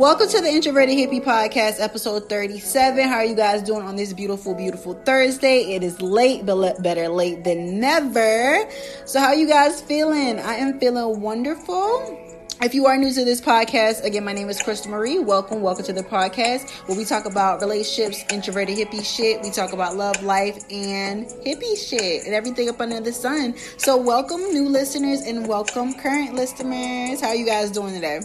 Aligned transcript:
Welcome 0.00 0.28
to 0.30 0.40
the 0.40 0.48
Introverted 0.48 0.96
Hippie 0.96 1.22
Podcast, 1.22 1.78
episode 1.78 2.26
37. 2.30 3.06
How 3.06 3.16
are 3.16 3.24
you 3.26 3.34
guys 3.34 3.60
doing 3.60 3.82
on 3.82 3.96
this 3.96 4.14
beautiful, 4.14 4.54
beautiful 4.54 4.94
Thursday? 4.94 5.74
It 5.74 5.82
is 5.82 6.00
late, 6.00 6.46
but 6.46 6.82
better 6.82 7.06
late 7.10 7.44
than 7.44 7.78
never. 7.80 8.66
So, 9.04 9.20
how 9.20 9.26
are 9.26 9.34
you 9.34 9.46
guys 9.46 9.82
feeling? 9.82 10.38
I 10.38 10.54
am 10.54 10.80
feeling 10.80 11.20
wonderful. 11.20 12.18
If 12.62 12.72
you 12.72 12.86
are 12.86 12.96
new 12.96 13.12
to 13.12 13.24
this 13.26 13.42
podcast, 13.42 14.02
again, 14.02 14.24
my 14.24 14.32
name 14.32 14.48
is 14.48 14.62
Crystal 14.62 14.90
Marie. 14.90 15.18
Welcome, 15.18 15.60
welcome 15.60 15.84
to 15.84 15.92
the 15.92 16.02
podcast 16.02 16.70
where 16.88 16.96
we 16.96 17.04
talk 17.04 17.26
about 17.26 17.60
relationships, 17.60 18.24
introverted 18.32 18.78
hippie 18.78 19.04
shit. 19.04 19.42
We 19.42 19.50
talk 19.50 19.74
about 19.74 19.96
love, 19.96 20.22
life, 20.22 20.64
and 20.70 21.26
hippie 21.26 21.76
shit 21.76 22.24
and 22.24 22.34
everything 22.34 22.70
up 22.70 22.80
under 22.80 23.00
the 23.00 23.12
sun. 23.12 23.54
So, 23.76 23.98
welcome, 23.98 24.40
new 24.54 24.66
listeners, 24.66 25.20
and 25.20 25.46
welcome, 25.46 25.92
current 25.92 26.34
listeners. 26.34 27.20
How 27.20 27.28
are 27.28 27.34
you 27.34 27.44
guys 27.44 27.70
doing 27.70 27.92
today? 27.92 28.20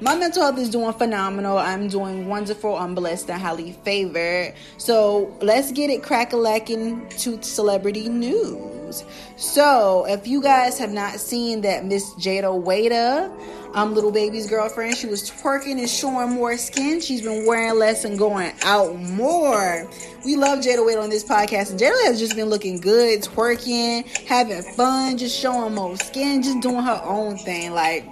My 0.00 0.14
mental 0.14 0.42
health 0.42 0.58
is 0.58 0.70
doing 0.70 0.92
phenomenal. 0.92 1.58
I'm 1.58 1.88
doing 1.88 2.28
wonderful. 2.28 2.76
I'm 2.76 2.94
blessed 2.94 3.30
and 3.30 3.42
highly 3.42 3.72
favored. 3.72 4.54
So 4.76 5.36
let's 5.40 5.72
get 5.72 5.90
it 5.90 6.04
crack 6.04 6.32
a 6.32 6.36
lacking 6.36 7.08
to 7.18 7.42
celebrity 7.42 8.08
news. 8.08 9.04
So 9.36 10.06
if 10.08 10.28
you 10.28 10.40
guys 10.40 10.78
have 10.78 10.92
not 10.92 11.18
seen 11.18 11.62
that 11.62 11.84
Miss 11.84 12.14
Jayda 12.14 12.64
Wayda, 12.64 13.74
um, 13.74 13.92
Lil 13.94 14.12
Baby's 14.12 14.48
girlfriend, 14.48 14.96
she 14.96 15.08
was 15.08 15.28
twerking 15.28 15.78
and 15.78 15.90
showing 15.90 16.30
more 16.30 16.56
skin. 16.56 17.00
She's 17.00 17.22
been 17.22 17.44
wearing 17.44 17.76
less 17.76 18.04
and 18.04 18.16
going 18.16 18.52
out 18.62 18.96
more. 18.96 19.90
We 20.24 20.36
love 20.36 20.60
Jayda 20.60 20.78
Wayda 20.78 21.02
on 21.02 21.10
this 21.10 21.24
podcast, 21.24 21.70
and 21.70 21.80
Jayda 21.80 22.06
has 22.06 22.18
just 22.18 22.36
been 22.36 22.48
looking 22.48 22.78
good, 22.80 23.22
twerking, 23.22 24.06
having 24.26 24.62
fun, 24.62 25.18
just 25.18 25.38
showing 25.38 25.74
more 25.74 25.96
skin, 25.96 26.42
just 26.42 26.60
doing 26.60 26.82
her 26.82 27.00
own 27.04 27.36
thing. 27.36 27.72
Like 27.72 28.04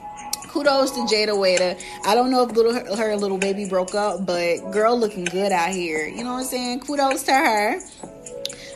kudos 0.56 0.90
to 0.92 1.00
Jayda 1.00 1.36
Wayda. 1.36 1.78
I 2.06 2.14
don't 2.14 2.30
know 2.30 2.42
if 2.42 2.52
little 2.52 2.72
her, 2.72 2.96
her 2.96 3.16
Lil 3.16 3.36
Baby 3.36 3.68
broke 3.68 3.94
up, 3.94 4.24
but 4.24 4.70
girl 4.70 4.98
looking 4.98 5.26
good 5.26 5.52
out 5.52 5.68
here. 5.68 6.06
You 6.06 6.24
know 6.24 6.32
what 6.32 6.40
I'm 6.40 6.44
saying? 6.44 6.80
Kudos 6.80 7.24
to 7.24 7.32
her. 7.32 7.78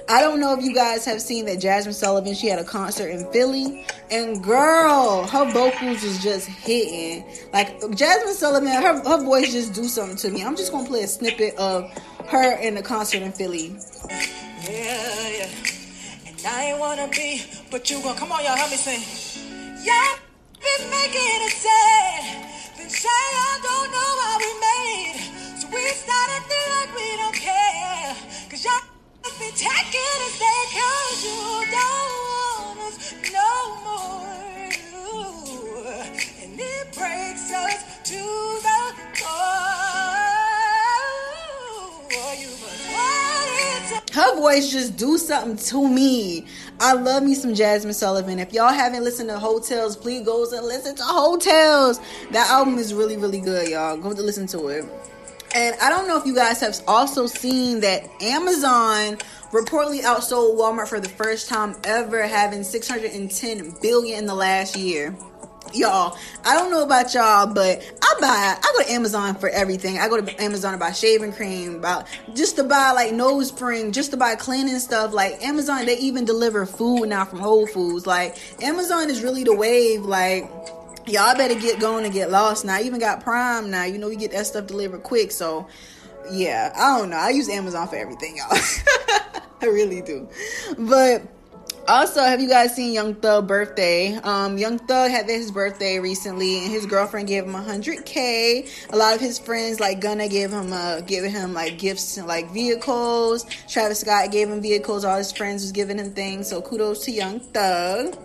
I 0.07 0.21
don't 0.21 0.41
know 0.41 0.53
if 0.53 0.63
you 0.63 0.75
guys 0.75 1.07
have 1.07 1.23
seen 1.23 1.47
that 1.47 1.59
Jazmine 1.59 1.95
Sullivan, 1.95 2.35
she 2.35 2.49
had 2.49 2.59
a 2.59 2.65
concert 2.65 3.09
in 3.09 3.25
Philly. 3.33 3.87
And 4.11 4.43
girl, 4.43 5.27
her 5.27 5.51
vocals 5.53 6.03
is 6.03 6.23
just 6.23 6.49
hitting. 6.49 7.25
Like 7.55 7.81
Jazmine 7.81 8.35
Sullivan, 8.35 8.69
her, 8.69 9.01
her 9.03 9.25
voice 9.25 9.51
just 9.53 9.73
do 9.73 9.85
something 9.85 10.17
to 10.19 10.31
me. 10.31 10.45
I'm 10.45 10.57
just 10.57 10.73
gonna 10.73 10.87
play 10.87 11.05
a 11.05 11.09
snippet 11.09 11.55
of 11.57 11.91
her 12.27 12.59
in 12.59 12.75
the 12.75 12.83
concert 12.83 13.23
in 13.23 13.33
Philly. 13.33 13.75
Yeah, 14.69 15.29
yeah. 15.29 15.49
And 16.27 16.47
I 16.47 16.65
ain't 16.65 16.79
wanna 16.79 17.09
be, 17.09 17.43
but 17.71 17.89
you 17.89 18.03
gonna 18.03 18.19
come 18.19 18.33
on, 18.33 18.45
y'all, 18.45 18.57
help 18.57 18.71
me 18.71 18.77
sing. 18.77 19.83
Yeah 19.83 20.19
been 20.61 20.91
making 20.91 21.41
it 21.49 21.53
sad. 21.53 22.23
Been 22.77 22.91
say 22.91 23.09
I 23.09 23.61
don't 23.63 23.91
know 23.97 24.13
how 24.23 24.37
we 24.45 24.53
made. 24.69 25.17
So 25.61 25.69
we 25.73 25.83
started 25.89 26.43
feeling 26.49 26.77
like 26.81 26.95
we 26.97 27.17
don't 27.17 27.35
care. 27.35 27.50
Just 44.69 44.97
do 44.97 45.17
something 45.17 45.57
to 45.57 45.89
me. 45.89 46.47
I 46.81 46.95
love 46.95 47.23
me 47.23 47.35
some 47.35 47.55
Jazmine 47.55 47.95
Sullivan. 47.95 48.39
If 48.39 48.53
y'all 48.53 48.73
haven't 48.73 49.05
listened 49.05 49.29
to 49.29 49.39
Heaux 49.39 49.61
Tales, 49.61 49.97
please 49.97 50.25
go 50.25 50.45
and 50.51 50.67
listen 50.67 50.97
to 50.97 51.03
Heaux 51.03 51.37
Tales. 51.39 52.01
That 52.33 52.51
album 52.51 52.79
is 52.79 52.93
really, 52.93 53.17
really 53.17 53.41
good, 53.41 53.69
y'all. 53.69 53.97
Go 53.97 54.13
to 54.13 54.23
listen 54.23 54.47
to 54.49 54.69
it. 54.69 54.85
And 55.55 55.77
I 55.81 55.89
don't 55.89 56.07
know 56.07 56.19
if 56.19 56.27
you 56.27 56.35
guys 56.35 56.61
have 56.61 56.81
also 56.87 57.27
seen 57.27 57.81
that 57.81 58.09
Amazon 58.23 59.19
reportedly 59.53 60.01
outsold 60.03 60.57
Walmart 60.57 60.89
for 60.89 61.01
the 61.01 61.09
first 61.09 61.49
time 61.49 61.75
ever, 61.85 62.23
having 62.27 62.63
610 62.63 63.77
billion 63.83 64.21
in 64.21 64.27
the 64.27 64.35
last 64.35 64.77
year 64.77 65.17
y'all 65.75 66.17
i 66.45 66.55
don't 66.55 66.71
know 66.71 66.83
about 66.83 67.13
y'all 67.15 67.47
but 67.47 67.83
i 68.03 68.15
buy 68.21 68.57
i 68.59 68.73
go 68.77 68.85
to 68.85 68.93
amazon 68.93 69.35
for 69.35 69.49
everything. 69.49 69.99
I 69.99 70.09
go 70.09 70.21
to 70.21 70.43
amazon 70.43 70.73
to 70.73 70.79
buy 70.79 70.93
shaving 70.93 71.33
cream 71.33 71.77
about 71.77 72.07
just 72.35 72.57
to 72.57 72.65
buy 72.65 72.93
like 72.93 73.13
nose 73.13 73.49
spring 73.49 73.93
just 73.93 74.11
to 74.11 74.17
buy 74.17 74.35
cleaning 74.35 74.79
stuff. 74.79 75.13
Like 75.13 75.43
amazon 75.43 75.87
they 75.87 75.99
even 75.99 76.25
deliver 76.25 76.67
food 76.67 77.07
now 77.07 77.25
from 77.25 77.39
whole 77.39 77.67
foods. 77.67 78.07
Like 78.07 78.39
amazon 78.63 79.11
is 79.11 79.23
really 79.23 79.45
the 79.45 79.55
wave. 79.55 80.03
Like 80.03 80.51
y'all 81.07 81.35
better 81.37 81.59
get 81.59 81.81
going 81.81 82.05
and 82.05 82.13
get 82.13 82.31
lost. 82.31 82.65
Now 82.65 82.77
I 82.77 82.83
even 82.83 83.01
got 83.01 83.23
prime 83.23 83.71
now. 83.71 83.85
You 83.85 83.99
know 83.99 84.09
you 84.09 84.19
get 84.19 84.33
that 84.33 84.47
stuff 84.47 84.67
delivered 84.67 85.03
quick. 85.03 85.31
So 85.31 85.67
yeah 86.31 86.73
i 86.77 86.99
don't 86.99 87.11
know. 87.11 87.17
I 87.17 87.31
use 87.31 87.49
amazon 87.49 87.89
for 87.89 87.97
everything 87.97 88.37
y'all. 88.37 88.51
I 89.63 89.67
really 89.67 90.01
do. 90.01 90.29
But 90.79 91.23
also, 91.91 92.23
have 92.23 92.41
you 92.41 92.49
guys 92.49 92.75
seen 92.75 92.93
Young 92.93 93.15
Thug 93.15 93.49
birthday? 93.49 94.15
Um, 94.15 94.59
Young 94.59 94.79
Thug 94.79 95.11
had 95.11 95.27
his 95.27 95.51
birthday 95.51 95.99
recently, 95.99 96.59
and 96.59 96.71
his 96.71 96.87
girlfriend 96.87 97.27
gave 97.27 97.45
him 97.45 97.55
hundred 97.55 98.07
k. 98.07 98.67
A 98.91 98.97
lot 98.97 99.15
of 99.15 99.21
his 99.21 99.39
friends, 99.39 99.81
like 99.81 100.01
Gunna, 100.01 100.29
gave 100.29 100.51
him 100.51 100.73
uh, 100.73 101.01
giving 101.01 101.33
him 101.33 101.53
like 101.53 101.79
gifts 101.79 102.17
and 102.17 102.27
like 102.27 102.51
vehicles. 102.51 103.45
Travis 103.69 104.01
Scott 104.01 104.31
gave 104.31 104.49
him 104.49 104.63
vehicles. 104.63 105.05
All 105.05 105.19
his 105.19 105.33
friends 105.33 105.63
was 105.63 105.73
giving 105.73 105.99
him 105.99 106.13
things. 106.13 106.49
So 106.49 106.63
kudos 106.63 107.05
to 107.07 107.11
Young 107.11 107.41
Thug. 107.41 108.17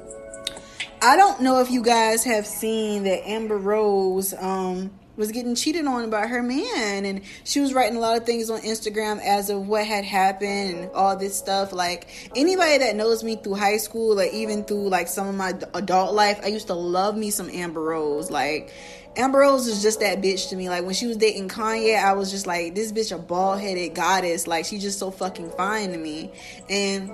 I 1.01 1.15
don't 1.15 1.41
know 1.41 1.59
if 1.59 1.69
you 1.71 1.83
guys 1.83 2.23
have 2.23 2.45
seen 2.45 3.03
that 3.03 3.27
Amber 3.27 3.57
Rose 3.57 4.33
um 4.33 4.91
was 5.17 5.31
getting 5.31 5.55
cheated 5.55 5.85
on 5.85 6.09
by 6.09 6.27
her 6.27 6.43
man. 6.43 7.05
And 7.05 7.21
she 7.43 7.59
was 7.59 7.73
writing 7.73 7.97
a 7.97 7.99
lot 7.99 8.17
of 8.17 8.25
things 8.25 8.49
on 8.49 8.61
Instagram 8.61 9.21
as 9.21 9.49
of 9.49 9.67
what 9.67 9.85
had 9.85 10.05
happened 10.05 10.75
and 10.75 10.91
all 10.91 11.15
this 11.17 11.35
stuff. 11.35 11.73
Like 11.73 12.29
anybody 12.35 12.79
that 12.79 12.95
knows 12.95 13.23
me 13.23 13.35
through 13.35 13.55
high 13.55 13.77
school 13.77 14.15
like 14.15 14.33
even 14.33 14.63
through 14.63 14.89
like 14.89 15.07
some 15.07 15.27
of 15.27 15.35
my 15.35 15.53
adult 15.73 16.13
life 16.13 16.39
I 16.43 16.47
used 16.47 16.67
to 16.67 16.73
love 16.73 17.17
me 17.17 17.29
some 17.29 17.49
Amber 17.49 17.81
Rose. 17.81 18.29
Like 18.29 18.71
Amber 19.17 19.39
Rose 19.39 19.67
is 19.67 19.81
just 19.81 20.01
that 20.01 20.21
bitch 20.21 20.49
to 20.49 20.55
me. 20.55 20.69
Like 20.69 20.83
when 20.83 20.93
she 20.93 21.07
was 21.07 21.17
dating 21.17 21.49
Kanye 21.49 22.01
I 22.01 22.13
was 22.13 22.31
just 22.31 22.47
like 22.47 22.75
this 22.75 22.91
bitch 22.91 23.13
a 23.13 23.17
bald-headed 23.17 23.95
goddess. 23.95 24.47
Like 24.47 24.65
she's 24.65 24.81
just 24.81 24.99
so 24.99 25.11
fucking 25.11 25.51
fine 25.51 25.91
to 25.91 25.97
me. 25.97 26.31
And 26.69 27.11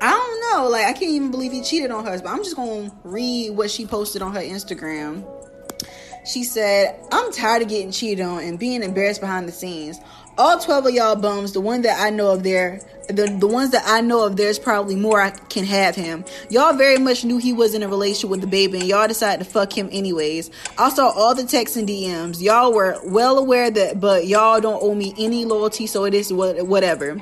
I 0.00 0.10
don't 0.10 0.52
know. 0.52 0.68
Like 0.68 0.86
I 0.86 0.92
can't 0.92 1.10
even 1.10 1.30
believe 1.30 1.52
he 1.52 1.62
cheated 1.62 1.90
on 1.90 2.04
her 2.04 2.18
but 2.18 2.28
I'm 2.28 2.44
just 2.44 2.56
to 2.56 2.92
read 3.04 3.50
what 3.50 3.70
she 3.70 3.86
posted 3.86 4.22
on 4.22 4.34
her 4.34 4.40
Instagram 4.40 5.39
she 6.24 6.44
said, 6.44 6.98
I'm 7.12 7.32
tired 7.32 7.62
of 7.62 7.68
getting 7.68 7.92
cheated 7.92 8.24
on 8.24 8.42
and 8.42 8.58
being 8.58 8.82
embarrassed 8.82 9.20
behind 9.20 9.48
the 9.48 9.52
scenes. 9.52 10.00
All 10.38 10.58
12 10.58 10.86
of 10.86 10.94
y'all 10.94 11.16
bums, 11.16 11.52
the 11.52 11.60
one 11.60 11.82
that 11.82 12.00
I 12.00 12.10
know 12.10 12.30
of 12.32 12.42
there, 12.42 12.80
the, 13.08 13.26
the 13.26 13.46
ones 13.46 13.72
that 13.72 13.82
I 13.86 14.00
know 14.00 14.24
of, 14.24 14.36
there's 14.36 14.58
probably 14.58 14.94
more 14.94 15.20
I 15.20 15.30
can 15.30 15.64
have 15.64 15.96
him. 15.96 16.24
Y'all 16.48 16.72
very 16.72 16.98
much 16.98 17.24
knew 17.24 17.38
he 17.38 17.52
was 17.52 17.74
in 17.74 17.82
a 17.82 17.88
relationship 17.88 18.30
with 18.30 18.40
the 18.40 18.46
baby 18.46 18.78
and 18.78 18.88
y'all 18.88 19.08
decided 19.08 19.44
to 19.44 19.50
fuck 19.50 19.76
him 19.76 19.88
anyways. 19.92 20.50
I 20.78 20.90
saw 20.90 21.10
all 21.10 21.34
the 21.34 21.44
texts 21.44 21.76
and 21.76 21.88
DMs. 21.88 22.40
Y'all 22.40 22.72
were 22.72 22.98
well 23.04 23.38
aware 23.38 23.70
that, 23.70 24.00
but 24.00 24.26
y'all 24.26 24.60
don't 24.60 24.82
owe 24.82 24.94
me 24.94 25.12
any 25.18 25.44
loyalty, 25.44 25.86
so 25.86 26.04
it 26.04 26.14
is 26.14 26.32
what, 26.32 26.66
whatever. 26.66 27.20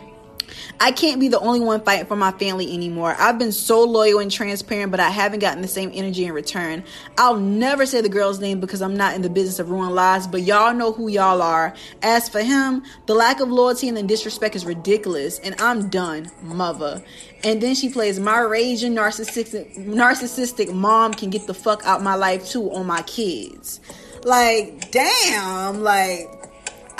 I 0.80 0.92
can't 0.92 1.18
be 1.18 1.26
the 1.28 1.40
only 1.40 1.58
one 1.60 1.80
fighting 1.80 2.06
for 2.06 2.14
my 2.14 2.30
family 2.32 2.72
anymore. 2.72 3.16
I've 3.18 3.38
been 3.38 3.50
so 3.50 3.82
loyal 3.82 4.20
and 4.20 4.30
transparent, 4.30 4.92
but 4.92 5.00
I 5.00 5.10
haven't 5.10 5.40
gotten 5.40 5.60
the 5.60 5.68
same 5.68 5.90
energy 5.92 6.24
in 6.24 6.32
return. 6.32 6.84
I'll 7.16 7.36
never 7.36 7.84
say 7.84 8.00
the 8.00 8.08
girl's 8.08 8.38
name 8.38 8.60
because 8.60 8.80
I'm 8.80 8.96
not 8.96 9.14
in 9.14 9.22
the 9.22 9.30
business 9.30 9.58
of 9.58 9.70
ruining 9.70 9.94
lives, 9.94 10.28
but 10.28 10.42
y'all 10.42 10.74
know 10.74 10.92
who 10.92 11.08
y'all 11.08 11.42
are. 11.42 11.74
As 12.02 12.28
for 12.28 12.40
him, 12.40 12.84
the 13.06 13.14
lack 13.14 13.40
of 13.40 13.50
loyalty 13.50 13.88
and 13.88 13.96
the 13.96 14.04
disrespect 14.04 14.54
is 14.54 14.64
ridiculous, 14.64 15.40
and 15.40 15.60
I'm 15.60 15.88
done, 15.88 16.30
mother. 16.42 17.02
And 17.42 17.60
then 17.60 17.74
she 17.74 17.88
plays 17.88 18.20
my 18.20 18.38
raging 18.38 18.94
narcissistic 18.94 19.76
narcissistic 19.76 20.72
mom 20.72 21.12
can 21.12 21.30
get 21.30 21.46
the 21.46 21.54
fuck 21.54 21.84
out 21.86 22.02
my 22.02 22.14
life 22.14 22.48
too 22.48 22.70
on 22.72 22.86
my 22.86 23.02
kids. 23.02 23.80
Like, 24.24 24.90
damn, 24.90 25.82
like 25.82 26.37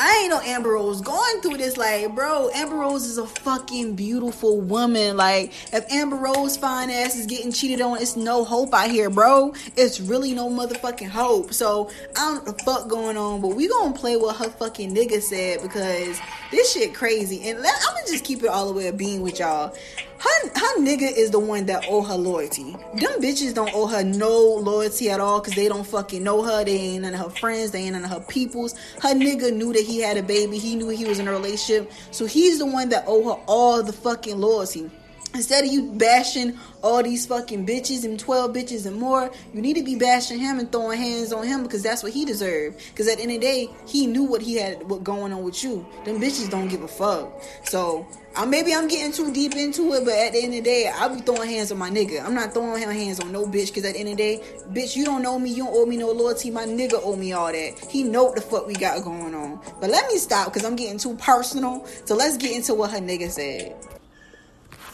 I 0.01 0.21
ain't 0.23 0.31
no 0.31 0.41
Amber 0.41 0.71
Rose 0.71 1.01
going 1.01 1.41
through 1.41 1.57
this. 1.57 1.77
Like, 1.77 2.15
bro, 2.15 2.51
Amber 2.55 2.77
Rose 2.77 3.05
is 3.05 3.19
a 3.19 3.27
fucking 3.27 3.97
beautiful 3.97 4.61
woman. 4.61 5.17
Like, 5.17 5.53
if 5.73 5.91
Amber 5.91 6.15
Rose 6.15 6.57
fine 6.57 6.89
ass 6.89 7.17
is 7.17 7.27
getting 7.27 7.51
cheated 7.51 7.81
on, 7.81 8.01
it's 8.01 8.15
no 8.15 8.45
hope 8.45 8.73
out 8.73 8.93
here, 8.93 9.11
bro. 9.11 9.53
It's 9.77 9.99
really 10.01 10.35
no 10.35 10.49
motherfucking 10.49 11.09
hope. 11.09 11.53
So 11.53 11.91
I 12.17 12.33
don't 12.33 12.47
know 12.47 12.53
the 12.53 12.63
fuck 12.63 12.87
going 12.87 13.17
on, 13.17 13.41
but 13.41 13.49
we 13.49 13.67
gonna 13.69 13.93
play 13.93 14.17
what 14.17 14.37
her 14.37 14.51
fucking 14.51 14.95
nigga 14.95 15.21
said 15.21 15.63
because 15.63 16.21
this 16.53 16.73
shit 16.73 16.95
crazy. 16.95 17.49
And 17.49 17.61
let, 17.61 17.75
I'm 17.75 17.95
gonna 17.97 18.07
just 18.07 18.25
keep 18.25 18.45
it 18.45 18.49
all 18.49 18.69
the 18.69 18.73
way 18.73 18.87
a 18.87 18.93
being 18.93 19.21
with 19.21 19.41
y'all. 19.41 19.75
Her, 20.19 20.49
her 20.49 20.79
nigga 20.81 21.11
is 21.17 21.31
the 21.31 21.39
one 21.39 21.67
that 21.67 21.85
owe 21.89 22.03
her 22.03 22.17
loyalty. 22.17 22.73
Them 22.95 23.21
bitches 23.21 23.55
don't 23.55 23.73
owe 23.73 23.87
her 23.87 24.03
no 24.03 24.37
loyalty 24.39 25.11
at 25.11 25.21
all 25.21 25.41
because 25.41 25.55
they 25.55 25.69
don't 25.69 25.87
fucking 25.87 26.23
know 26.25 26.43
her. 26.43 26.65
They 26.65 26.73
ain't 26.73 27.03
none 27.03 27.15
of 27.15 27.21
her 27.21 27.31
friends. 27.31 27.71
They 27.71 27.83
ain't 27.83 27.93
none 27.93 28.05
of 28.05 28.11
her 28.11 28.21
peoples. 28.21 28.75
Her 29.01 29.15
nigga 29.15 29.53
knew 29.53 29.73
that 29.73 29.85
he 29.85 30.01
had 30.01 30.17
a 30.17 30.23
baby. 30.23 30.59
He 30.59 30.75
knew 30.75 30.89
he 30.89 31.05
was 31.05 31.21
in 31.21 31.29
a 31.29 31.33
relationship. 31.33 31.93
So 32.11 32.27
he's 32.27 32.59
the 32.59 32.67
one 32.67 32.89
that 32.89 33.05
owe 33.07 33.25
her 33.29 33.43
all 33.47 33.83
the 33.83 33.93
fucking 33.93 34.39
loyalty. 34.39 34.91
Instead 35.35 35.65
of 35.65 35.71
you 35.71 35.93
bashing 35.93 36.59
all 36.83 37.03
these 37.03 37.27
fucking 37.27 37.67
bitches 37.67 38.05
and 38.05 38.19
12 38.19 38.53
bitches 38.53 38.87
and 38.87 38.97
more, 38.97 39.31
you 39.53 39.61
need 39.61 39.75
to 39.75 39.83
be 39.83 39.95
bashing 39.95 40.39
him 40.39 40.59
and 40.59 40.71
throwing 40.73 40.99
hands 40.99 41.33
on 41.33 41.47
him 41.47 41.63
because 41.63 41.83
that's 41.83 42.03
what 42.03 42.13
he 42.13 42.25
deserved. 42.25 42.81
Because 42.91 43.09
at 43.09 43.17
the 43.19 43.23
end 43.23 43.33
of 43.33 43.41
the 43.41 43.47
day, 43.47 43.71
he 43.87 44.07
knew 44.07 44.25
what 44.25 44.43
he 44.43 44.57
had 44.57 44.89
what 44.89 45.05
going 45.05 45.33
on 45.33 45.43
with 45.43 45.63
you. 45.63 45.87
Them 46.05 46.21
bitches 46.21 46.51
don't 46.51 46.69
give 46.69 46.83
a 46.83 46.89
fuck. 46.89 47.31
So 47.65 48.07
uh, 48.37 48.47
maybe 48.47 48.73
I'm 48.73 48.89
getting 48.89 49.13
too 49.13 49.33
deep 49.33 49.55
into 49.57 49.93
it, 49.95 50.05
but 50.05 50.15
at 50.15 50.33
the 50.33 50.39
end 50.39 50.55
of 50.55 50.65
the 50.65 50.71
day, 50.71 50.91
I'll 50.95 51.15
be 51.15 51.21
throwing 51.21 51.49
hands 51.49 51.73
on 51.73 51.79
my 51.79 51.91
nigga. 51.91 52.25
I'm 52.25 52.35
not 52.35 52.55
throwing 52.55 52.83
hands 52.83 53.21
on 53.21 53.33
no 53.33 53.47
bitch 53.47 53.69
because 53.69 53.85
at 53.85 53.95
the 53.95 54.01
end 54.01 54.11
of 54.11 54.17
the 54.17 54.23
day, 54.23 54.43
bitch, 54.71 54.97
you 54.97 55.05
don't 55.05 55.23
know 55.23 55.39
me, 55.39 55.51
you 55.51 55.65
don't 55.65 55.75
owe 55.77 55.87
me 55.87 55.97
no 55.97 56.11
loyalty. 56.11 56.51
My 56.51 56.65
nigga 56.65 57.01
owe 57.03 57.17
me 57.17 57.33
all 57.33 57.53
that. 57.53 57.79
He 57.91 58.03
know 58.03 58.25
what 58.25 58.37
the 58.37 58.41
fuck 58.41 58.67
we 58.67 58.75
got 58.75 59.03
going 59.05 59.35
on. 59.35 59.61
But 59.81 59.91
let 59.91 60.07
me 60.09 60.19
stop 60.19 60.53
because 60.53 60.65
I'm 60.65 60.77
getting 60.77 60.99
too 60.99 61.17
personal. 61.17 61.85
So 62.05 62.15
let's 62.15 62.37
get 62.37 62.57
into 62.57 62.75
what 62.75 62.93
her 62.93 62.99
nigga 62.99 63.31
said. 63.31 63.77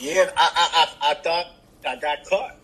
Yeah, 0.04 0.30
I 0.36 0.50
I 0.54 0.68
I, 0.74 1.10
I 1.12 1.14
thought 1.14 1.46
I 1.86 1.96
got 1.96 2.24
caught. 2.28 2.56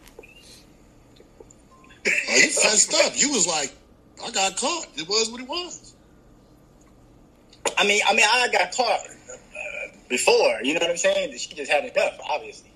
Oh, 2.06 2.36
you 2.36 2.50
fessed 2.50 2.92
up. 3.06 3.12
You 3.16 3.30
was 3.32 3.46
like, 3.46 3.74
I 4.22 4.30
got 4.30 4.58
caught. 4.58 4.86
It 4.96 5.08
was 5.08 5.30
what 5.30 5.40
it 5.40 5.48
was. 5.48 5.94
I 7.78 7.86
mean, 7.86 8.02
I 8.06 8.12
mean, 8.14 8.26
I 8.30 8.48
got 8.52 8.72
caught 8.72 9.00
uh, 9.00 9.96
before. 10.10 10.60
You 10.62 10.74
know 10.74 10.80
what 10.80 10.90
I'm 10.90 10.98
saying? 10.98 11.34
She 11.38 11.54
just 11.54 11.72
had 11.72 11.86
enough, 11.86 12.18
obviously. 12.28 12.70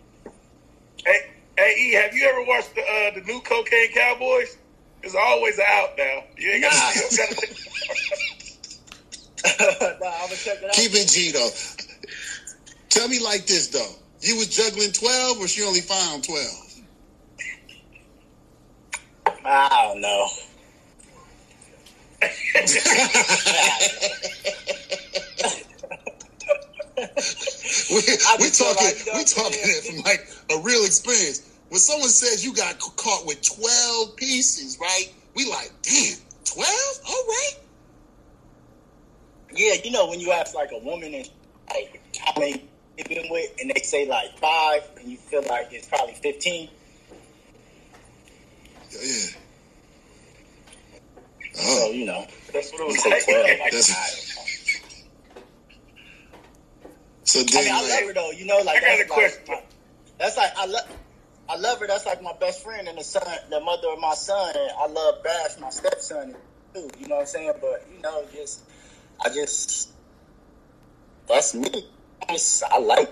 Hey, 1.04 1.18
hey, 1.58 1.74
E, 1.78 1.92
have 1.92 2.14
you 2.14 2.26
ever 2.26 2.42
watched 2.44 2.74
the 2.74 2.80
uh, 2.80 3.14
the 3.16 3.20
new 3.26 3.42
Cocaine 3.42 3.92
Cowboys? 3.92 4.56
It's 5.02 5.14
always 5.14 5.58
out 5.60 5.90
now. 5.98 6.24
You 6.38 6.52
ain't 6.52 6.62
got 6.62 6.94
to. 6.94 7.36
nah, 9.44 10.06
I'm 10.22 10.28
gonna 10.28 10.36
check 10.36 10.62
it 10.62 10.64
out. 10.64 10.72
Keep 10.72 10.94
it 10.94 11.08
G 11.08 11.32
though. 11.32 11.50
Tell 12.88 13.08
me 13.08 13.18
like 13.22 13.44
this 13.44 13.68
though. 13.68 14.03
You 14.24 14.36
was 14.36 14.46
juggling 14.48 14.90
twelve, 14.92 15.38
or 15.38 15.46
she 15.46 15.62
only 15.62 15.82
found 15.82 16.24
twelve? 16.24 16.80
I 19.44 19.88
don't 19.88 20.00
know. 20.00 20.28
we, 27.90 28.00
we 28.40 28.50
talking. 28.50 28.80
like, 28.80 28.96
we 29.12 29.24
talking 29.24 29.60
it 29.60 29.84
from 29.84 30.02
like 30.04 30.26
a 30.50 30.62
real 30.62 30.86
experience. 30.86 31.50
When 31.68 31.78
someone 31.78 32.08
says 32.08 32.42
you 32.42 32.54
got 32.54 32.78
caught 32.78 33.26
with 33.26 33.42
twelve 33.42 34.16
pieces, 34.16 34.78
right? 34.80 35.12
We 35.34 35.50
like, 35.50 35.70
damn, 35.82 36.16
twelve? 36.46 37.00
All 37.06 37.24
right. 37.28 37.52
Yeah, 39.52 39.74
you 39.84 39.90
know 39.90 40.08
when 40.08 40.18
you 40.18 40.32
ask 40.32 40.54
like 40.54 40.70
a 40.72 40.78
woman 40.78 41.12
and 41.12 41.28
like 41.68 42.00
how 42.18 42.32
many 42.40 42.70
you 42.98 43.04
been 43.04 43.26
with, 43.30 43.50
and 43.60 43.70
they 43.74 43.80
say 43.82 44.06
like 44.06 44.38
five, 44.38 44.82
and 45.00 45.08
you 45.10 45.16
feel 45.16 45.42
like 45.48 45.68
it's 45.72 45.86
probably 45.88 46.14
fifteen. 46.14 46.70
Yeah. 48.90 48.98
yeah. 49.02 49.26
So 51.54 51.62
Oh, 51.86 51.90
you 51.92 52.04
know, 52.06 52.26
That's 52.52 52.72
what 52.72 52.80
it 52.82 52.86
was 52.86 53.02
say 53.02 53.10
like. 53.10 53.24
twelve. 53.24 53.46
That's- 53.46 53.94
so 57.26 57.40
I 57.40 57.44
then, 57.44 57.64
mean, 57.64 57.72
I 57.74 57.80
love 57.80 58.00
her 58.08 58.12
though. 58.14 58.30
You 58.32 58.46
know, 58.46 58.58
like 58.58 58.76
I 58.76 58.80
got 58.80 58.82
that's 58.82 58.98
a 58.98 58.98
like 59.02 59.08
question. 59.08 59.44
my- 59.48 59.62
that's 60.18 60.36
like 60.36 60.52
I 60.58 60.66
love. 60.66 60.84
I 61.48 61.56
love 61.56 61.78
her. 61.80 61.86
That's 61.86 62.06
like 62.06 62.22
my 62.22 62.32
best 62.40 62.62
friend 62.62 62.88
and 62.88 62.96
the 62.98 63.04
son, 63.04 63.22
the 63.50 63.60
mother 63.60 63.88
of 63.92 63.98
my 64.00 64.14
son. 64.14 64.54
And 64.56 64.70
I 64.78 64.86
love 64.86 65.22
Bash, 65.22 65.58
my 65.60 65.70
stepson, 65.70 66.36
too. 66.74 66.88
You 66.98 67.08
know 67.08 67.16
what 67.16 67.20
I'm 67.22 67.26
saying? 67.26 67.52
But 67.60 67.86
you 67.94 68.00
know, 68.00 68.24
just 68.32 68.62
I 69.24 69.28
just 69.28 69.90
that's 71.28 71.54
me. 71.54 71.90
I, 72.28 72.78
like 72.78 73.10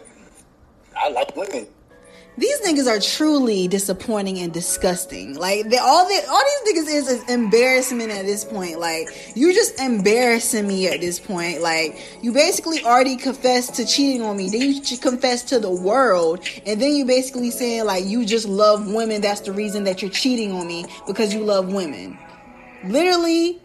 I 0.97 1.11
like 1.11 1.37
women. 1.37 1.67
These 2.39 2.61
niggas 2.63 2.87
are 2.87 2.99
truly 2.99 3.69
disappointing 3.69 4.39
and 4.39 4.55
disgusting. 4.55 5.35
Like 5.37 5.69
they 5.69 5.77
all 5.77 6.09
they 6.09 6.19
all 6.25 6.43
these 6.65 6.75
niggas 6.75 6.89
is 6.89 7.09
is 7.09 7.31
embarrassment 7.31 8.11
at 8.11 8.25
this 8.25 8.43
point. 8.43 8.81
Like 8.81 9.09
you're 9.35 9.53
just 9.53 9.79
embarrassing 9.79 10.67
me 10.67 10.89
at 10.89 11.01
this 11.01 11.21
point. 11.21 11.61
Like 11.61 12.01
you 12.23 12.33
basically 12.33 12.83
already 12.85 13.17
confessed 13.17 13.75
to 13.75 13.85
cheating 13.85 14.23
on 14.23 14.39
me. 14.39 14.49
Then 14.49 14.63
you 14.63 14.99
confess 14.99 15.43
to 15.45 15.61
the 15.61 15.71
world, 15.71 16.41
and 16.65 16.81
then 16.81 16.97
you 16.97 17.05
basically 17.05 17.51
saying 17.51 17.85
like 17.85 18.07
you 18.07 18.25
just 18.25 18.49
love 18.49 18.91
women. 18.91 19.21
That's 19.21 19.43
the 19.43 19.53
reason 19.53 19.85
that 19.85 20.01
you're 20.01 20.11
cheating 20.11 20.53
on 20.53 20.67
me 20.67 20.87
because 21.07 21.35
you 21.35 21.45
love 21.45 21.71
women. 21.71 22.19
Literally, 22.85 23.62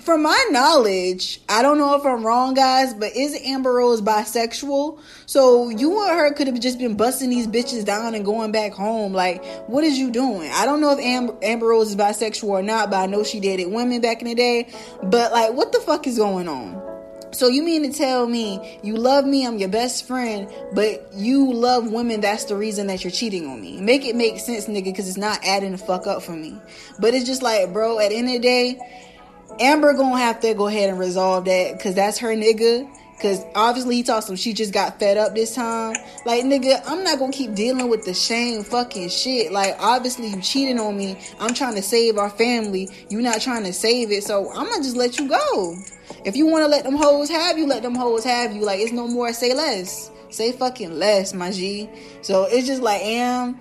from 0.00 0.22
my 0.22 0.46
knowledge, 0.50 1.40
I 1.48 1.62
don't 1.62 1.78
know 1.78 1.94
if 1.94 2.04
I'm 2.04 2.24
wrong, 2.24 2.54
guys, 2.54 2.94
but 2.94 3.14
is 3.14 3.38
Amber 3.44 3.72
Rose 3.72 4.00
bisexual? 4.00 4.98
So 5.26 5.68
you 5.68 6.02
and 6.02 6.18
her 6.18 6.32
could 6.32 6.46
have 6.46 6.58
just 6.60 6.78
been 6.78 6.96
busting 6.96 7.30
these 7.30 7.46
bitches 7.46 7.84
down 7.84 8.14
and 8.14 8.24
going 8.24 8.52
back 8.52 8.72
home. 8.72 9.12
Like, 9.12 9.44
what 9.68 9.84
is 9.84 9.98
you 9.98 10.10
doing? 10.10 10.50
I 10.52 10.64
don't 10.64 10.80
know 10.80 10.92
if 10.92 10.98
Amber, 10.98 11.36
Amber 11.42 11.66
Rose 11.68 11.90
is 11.90 11.96
bisexual 11.96 12.48
or 12.48 12.62
not, 12.62 12.90
but 12.90 12.98
I 12.98 13.06
know 13.06 13.22
she 13.22 13.40
dated 13.40 13.70
women 13.70 14.00
back 14.00 14.22
in 14.22 14.28
the 14.28 14.34
day. 14.34 14.68
But 15.02 15.32
like, 15.32 15.52
what 15.52 15.72
the 15.72 15.80
fuck 15.80 16.06
is 16.06 16.18
going 16.18 16.48
on? 16.48 16.80
So 17.32 17.46
you 17.46 17.62
mean 17.62 17.90
to 17.90 17.96
tell 17.96 18.26
me 18.26 18.80
you 18.82 18.96
love 18.96 19.24
me, 19.24 19.46
I'm 19.46 19.58
your 19.58 19.68
best 19.68 20.06
friend, 20.06 20.50
but 20.72 21.12
you 21.14 21.52
love 21.52 21.90
women, 21.90 22.20
that's 22.20 22.44
the 22.44 22.56
reason 22.56 22.88
that 22.88 23.04
you're 23.04 23.12
cheating 23.12 23.46
on 23.46 23.60
me. 23.60 23.80
Make 23.80 24.04
it 24.04 24.16
make 24.16 24.40
sense, 24.40 24.66
nigga, 24.66 24.86
because 24.86 25.08
it's 25.08 25.16
not 25.16 25.38
adding 25.44 25.72
the 25.72 25.78
fuck 25.78 26.06
up 26.08 26.22
for 26.22 26.32
me. 26.32 26.60
But 26.98 27.14
it's 27.14 27.26
just 27.26 27.42
like, 27.42 27.72
bro, 27.72 28.00
at 28.00 28.10
the 28.10 28.16
end 28.16 28.26
of 28.26 28.34
the 28.34 28.38
day, 28.40 28.78
Amber 29.60 29.92
gonna 29.92 30.18
have 30.18 30.40
to 30.40 30.54
go 30.54 30.66
ahead 30.66 30.88
and 30.88 30.98
resolve 30.98 31.44
that 31.44 31.76
because 31.76 31.94
that's 31.94 32.18
her 32.18 32.34
nigga. 32.34 32.88
Cause 33.20 33.44
obviously 33.54 33.96
he 33.96 34.02
talks 34.02 34.26
some 34.26 34.36
she 34.36 34.54
just 34.54 34.72
got 34.72 34.98
fed 34.98 35.18
up 35.18 35.34
this 35.34 35.54
time. 35.54 35.94
Like 36.24 36.42
nigga, 36.44 36.82
I'm 36.86 37.04
not 37.04 37.18
gonna 37.18 37.32
keep 37.32 37.54
dealing 37.54 37.90
with 37.90 38.06
the 38.06 38.14
shame 38.14 38.64
fucking 38.64 39.10
shit. 39.10 39.52
Like 39.52 39.76
obviously 39.78 40.28
you 40.28 40.40
cheating 40.40 40.80
on 40.80 40.96
me. 40.96 41.18
I'm 41.38 41.52
trying 41.52 41.74
to 41.74 41.82
save 41.82 42.16
our 42.16 42.30
family. 42.30 42.88
You 43.10 43.20
not 43.20 43.42
trying 43.42 43.64
to 43.64 43.74
save 43.74 44.10
it. 44.10 44.24
So 44.24 44.50
I'm 44.52 44.70
gonna 44.70 44.82
just 44.82 44.96
let 44.96 45.18
you 45.18 45.28
go. 45.28 45.76
If 46.24 46.34
you 46.34 46.46
wanna 46.46 46.68
let 46.68 46.84
them 46.84 46.96
hoes 46.96 47.28
have 47.28 47.58
you, 47.58 47.66
let 47.66 47.82
them 47.82 47.94
hoes 47.94 48.24
have 48.24 48.56
you. 48.56 48.62
Like 48.62 48.80
it's 48.80 48.92
no 48.92 49.06
more 49.06 49.34
say 49.34 49.52
less. 49.52 50.10
Say 50.30 50.52
fucking 50.52 50.98
less, 50.98 51.34
my 51.34 51.50
G. 51.50 51.90
So 52.22 52.44
it's 52.44 52.66
just 52.66 52.80
like 52.80 53.02
am 53.02 53.60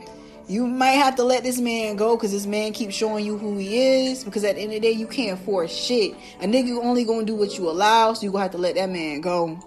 you 0.49 0.65
might 0.65 0.93
have 0.93 1.15
to 1.17 1.23
let 1.23 1.43
this 1.43 1.59
man 1.59 1.95
go 1.95 2.17
because 2.17 2.31
this 2.31 2.47
man 2.47 2.73
keeps 2.73 2.95
showing 2.95 3.23
you 3.23 3.37
who 3.37 3.57
he 3.57 4.09
is. 4.09 4.23
Because 4.23 4.43
at 4.43 4.55
the 4.55 4.61
end 4.61 4.73
of 4.73 4.81
the 4.81 4.87
day, 4.87 4.91
you 4.91 5.05
can't 5.05 5.39
force 5.39 5.71
shit. 5.71 6.15
A 6.41 6.45
nigga 6.45 6.83
only 6.83 7.05
gonna 7.05 7.23
do 7.23 7.35
what 7.35 7.55
you 7.57 7.69
allow, 7.69 8.13
so 8.13 8.23
you 8.23 8.31
gonna 8.31 8.43
have 8.43 8.51
to 8.51 8.57
let 8.57 8.73
that 8.73 8.89
man 8.89 9.21
go. 9.21 9.59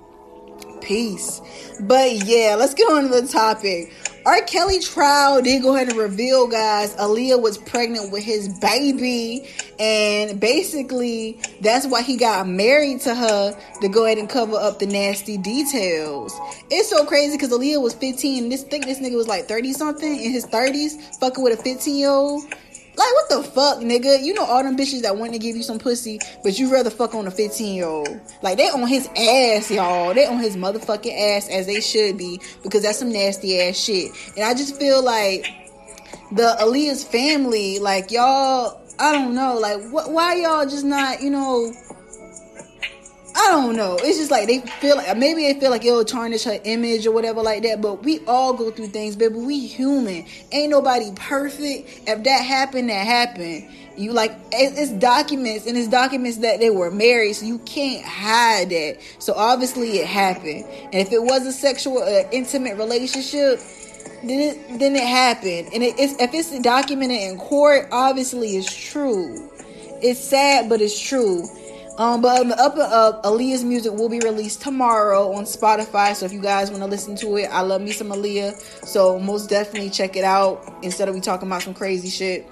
Peace. 0.81 1.41
But 1.81 2.25
yeah, 2.27 2.57
let's 2.59 2.75
get 2.75 2.91
on 2.91 3.05
to 3.05 3.21
the 3.21 3.29
topic. 3.29 3.95
R. 4.25 4.41
Kelly 4.43 4.79
trial 4.79 5.43
did 5.43 5.63
go 5.63 5.75
ahead 5.75 5.89
and 5.89 5.99
reveal, 5.99 6.47
guys, 6.47 6.95
Aaliyah 6.95 7.43
was 7.43 7.59
pregnant 7.59 8.13
with 8.13 8.23
his 8.23 8.49
baby, 8.61 9.49
and 9.81 10.39
basically 10.39 11.41
that's 11.61 11.89
why 11.89 12.03
he 12.03 12.17
got 12.17 12.47
married 12.47 13.01
to 13.01 13.17
her 13.17 13.59
to 13.81 13.89
go 13.89 14.05
ahead 14.05 14.19
and 14.19 14.29
cover 14.29 14.55
up 14.55 14.79
the 14.79 14.87
nasty 14.87 15.39
details. 15.39 16.39
It's 16.71 16.89
so 16.89 17.05
crazy 17.05 17.37
because 17.37 17.51
Aaliyah 17.51 17.83
was 17.83 17.95
15, 17.95 18.49
this 18.49 18.63
think 18.63 18.85
this 18.85 19.01
nigga 19.01 19.17
was 19.17 19.27
like 19.27 19.49
30 19.49 19.73
something 19.73 20.21
in 20.21 20.31
his 20.31 20.47
30s, 20.47 21.19
fucking 21.19 21.43
with 21.43 21.59
a 21.59 21.63
15 21.63 21.97
year 21.97 22.11
old. 22.11 22.45
Like 22.95 23.15
what 23.15 23.29
the 23.31 23.43
fuck, 23.43 23.79
nigga? 23.79 24.23
You 24.23 24.35
know 24.35 24.45
all 24.45 24.63
them 24.63 24.77
bitches 24.77 25.03
that 25.03 25.17
want 25.17 25.33
to 25.33 25.39
give 25.39 25.57
you 25.57 25.63
some 25.63 25.79
pussy, 25.79 26.19
but 26.43 26.59
you 26.59 26.71
rather 26.71 26.91
fuck 26.91 27.15
on 27.15 27.27
a 27.27 27.31
15 27.31 27.75
year 27.75 27.87
old. 27.87 28.21
Like 28.43 28.59
they 28.59 28.69
on 28.69 28.87
his 28.87 29.09
ass, 29.17 29.71
y'all. 29.71 30.13
They 30.13 30.27
on 30.27 30.39
his 30.39 30.57
motherfucking 30.57 31.37
ass 31.37 31.49
as 31.49 31.67
they 31.67 31.81
should 31.81 32.19
be 32.19 32.41
because 32.63 32.83
that's 32.83 32.99
some 32.99 33.11
nasty 33.11 33.61
ass 33.61 33.79
shit. 33.79 34.13
And 34.37 34.45
I 34.45 34.53
just 34.53 34.77
feel 34.79 35.03
like 35.03 35.47
the 36.33 36.57
Aaliyah's 36.61 37.03
family, 37.03 37.79
like 37.79 38.11
y'all, 38.11 38.81
I 38.99 39.13
don't 39.13 39.35
know, 39.35 39.59
like? 39.59 39.81
Why 39.91 40.35
y'all 40.35 40.67
just 40.67 40.85
not, 40.85 41.23
you 41.23 41.31
know? 41.31 41.73
I 43.35 43.49
don't 43.51 43.77
know. 43.77 43.97
It's 44.01 44.19
just 44.19 44.31
like 44.31 44.47
they 44.47 44.61
feel 44.61 44.97
like 44.97 45.17
maybe 45.17 45.51
they 45.51 45.59
feel 45.59 45.71
like 45.71 45.85
it'll 45.85 46.05
tarnish 46.05 46.45
her 46.45 46.59
image 46.65 47.07
or 47.07 47.13
whatever 47.13 47.43
like 47.43 47.63
that. 47.63 47.81
But 47.81 48.03
we 48.05 48.21
all 48.27 48.53
go 48.53 48.71
through 48.71 48.89
things, 48.89 49.17
baby. 49.17 49.37
We 49.37 49.67
human. 49.67 50.27
Ain't 50.53 50.71
nobody 50.71 51.13
perfect. 51.15 52.03
If 52.07 52.25
that 52.25 52.45
happened, 52.45 52.91
that 52.91 53.07
happened. 53.07 53.69
You 53.97 54.13
like 54.13 54.33
it's 54.53 54.91
documents 54.93 55.67
and 55.67 55.77
it's 55.77 55.89
documents 55.89 56.39
that 56.39 56.61
they 56.61 56.71
were 56.71 56.91
married, 56.91 57.35
so 57.35 57.47
you 57.47 57.59
can't 57.61 58.05
hide 58.05 58.71
that. 58.71 58.99
So 59.19 59.35
obviously 59.35 59.99
it 59.99 60.07
happened. 60.07 60.65
And 60.65 60.95
if 60.95 61.13
it 61.13 61.23
was 61.23 61.47
a 61.47 61.53
sexual, 61.53 61.99
uh, 61.99 62.29
intimate 62.33 62.77
relationship, 62.77 63.61
then 64.23 64.41
it, 64.41 64.79
then 64.79 64.95
it 64.97 65.07
happened. 65.07 65.71
And 65.75 65.83
it, 65.83 65.95
it's 65.99 66.21
if 66.21 66.33
it's 66.35 66.59
documented 66.61 67.21
in 67.21 67.39
court, 67.39 67.89
obviously 67.93 68.57
it's 68.57 68.75
true. 68.75 69.51
It's 70.03 70.21
sad, 70.21 70.69
but 70.69 70.81
it's 70.81 70.99
true. 70.99 71.47
Um, 71.99 72.23
but 72.23 72.41
on 72.41 72.49
the 72.49 72.59
upper 72.59 72.81
up, 72.81 73.23
Aaliyah's 73.23 73.65
music 73.65 73.93
will 73.93 74.09
be 74.09 74.21
released 74.21 74.63
tomorrow 74.63 75.33
on 75.33 75.45
Spotify. 75.45 76.15
So 76.15 76.25
if 76.25 76.33
you 76.33 76.41
guys 76.41 76.71
want 76.71 76.83
to 76.83 76.89
listen 76.89 77.17
to 77.17 77.37
it, 77.37 77.47
I 77.47 77.61
love 77.61 77.83
me 77.83 77.93
some 77.93 78.09
Aaliyah. 78.09 78.87
So 78.87 79.19
most 79.19 79.51
definitely 79.51 79.91
check 79.91 80.17
it 80.17 80.25
out 80.25 80.79
instead 80.83 81.09
of 81.09 81.15
we 81.15 81.21
talking 81.21 81.49
about 81.49 81.63
some 81.63 81.75
crazy 81.75 82.09
shit. 82.09 82.47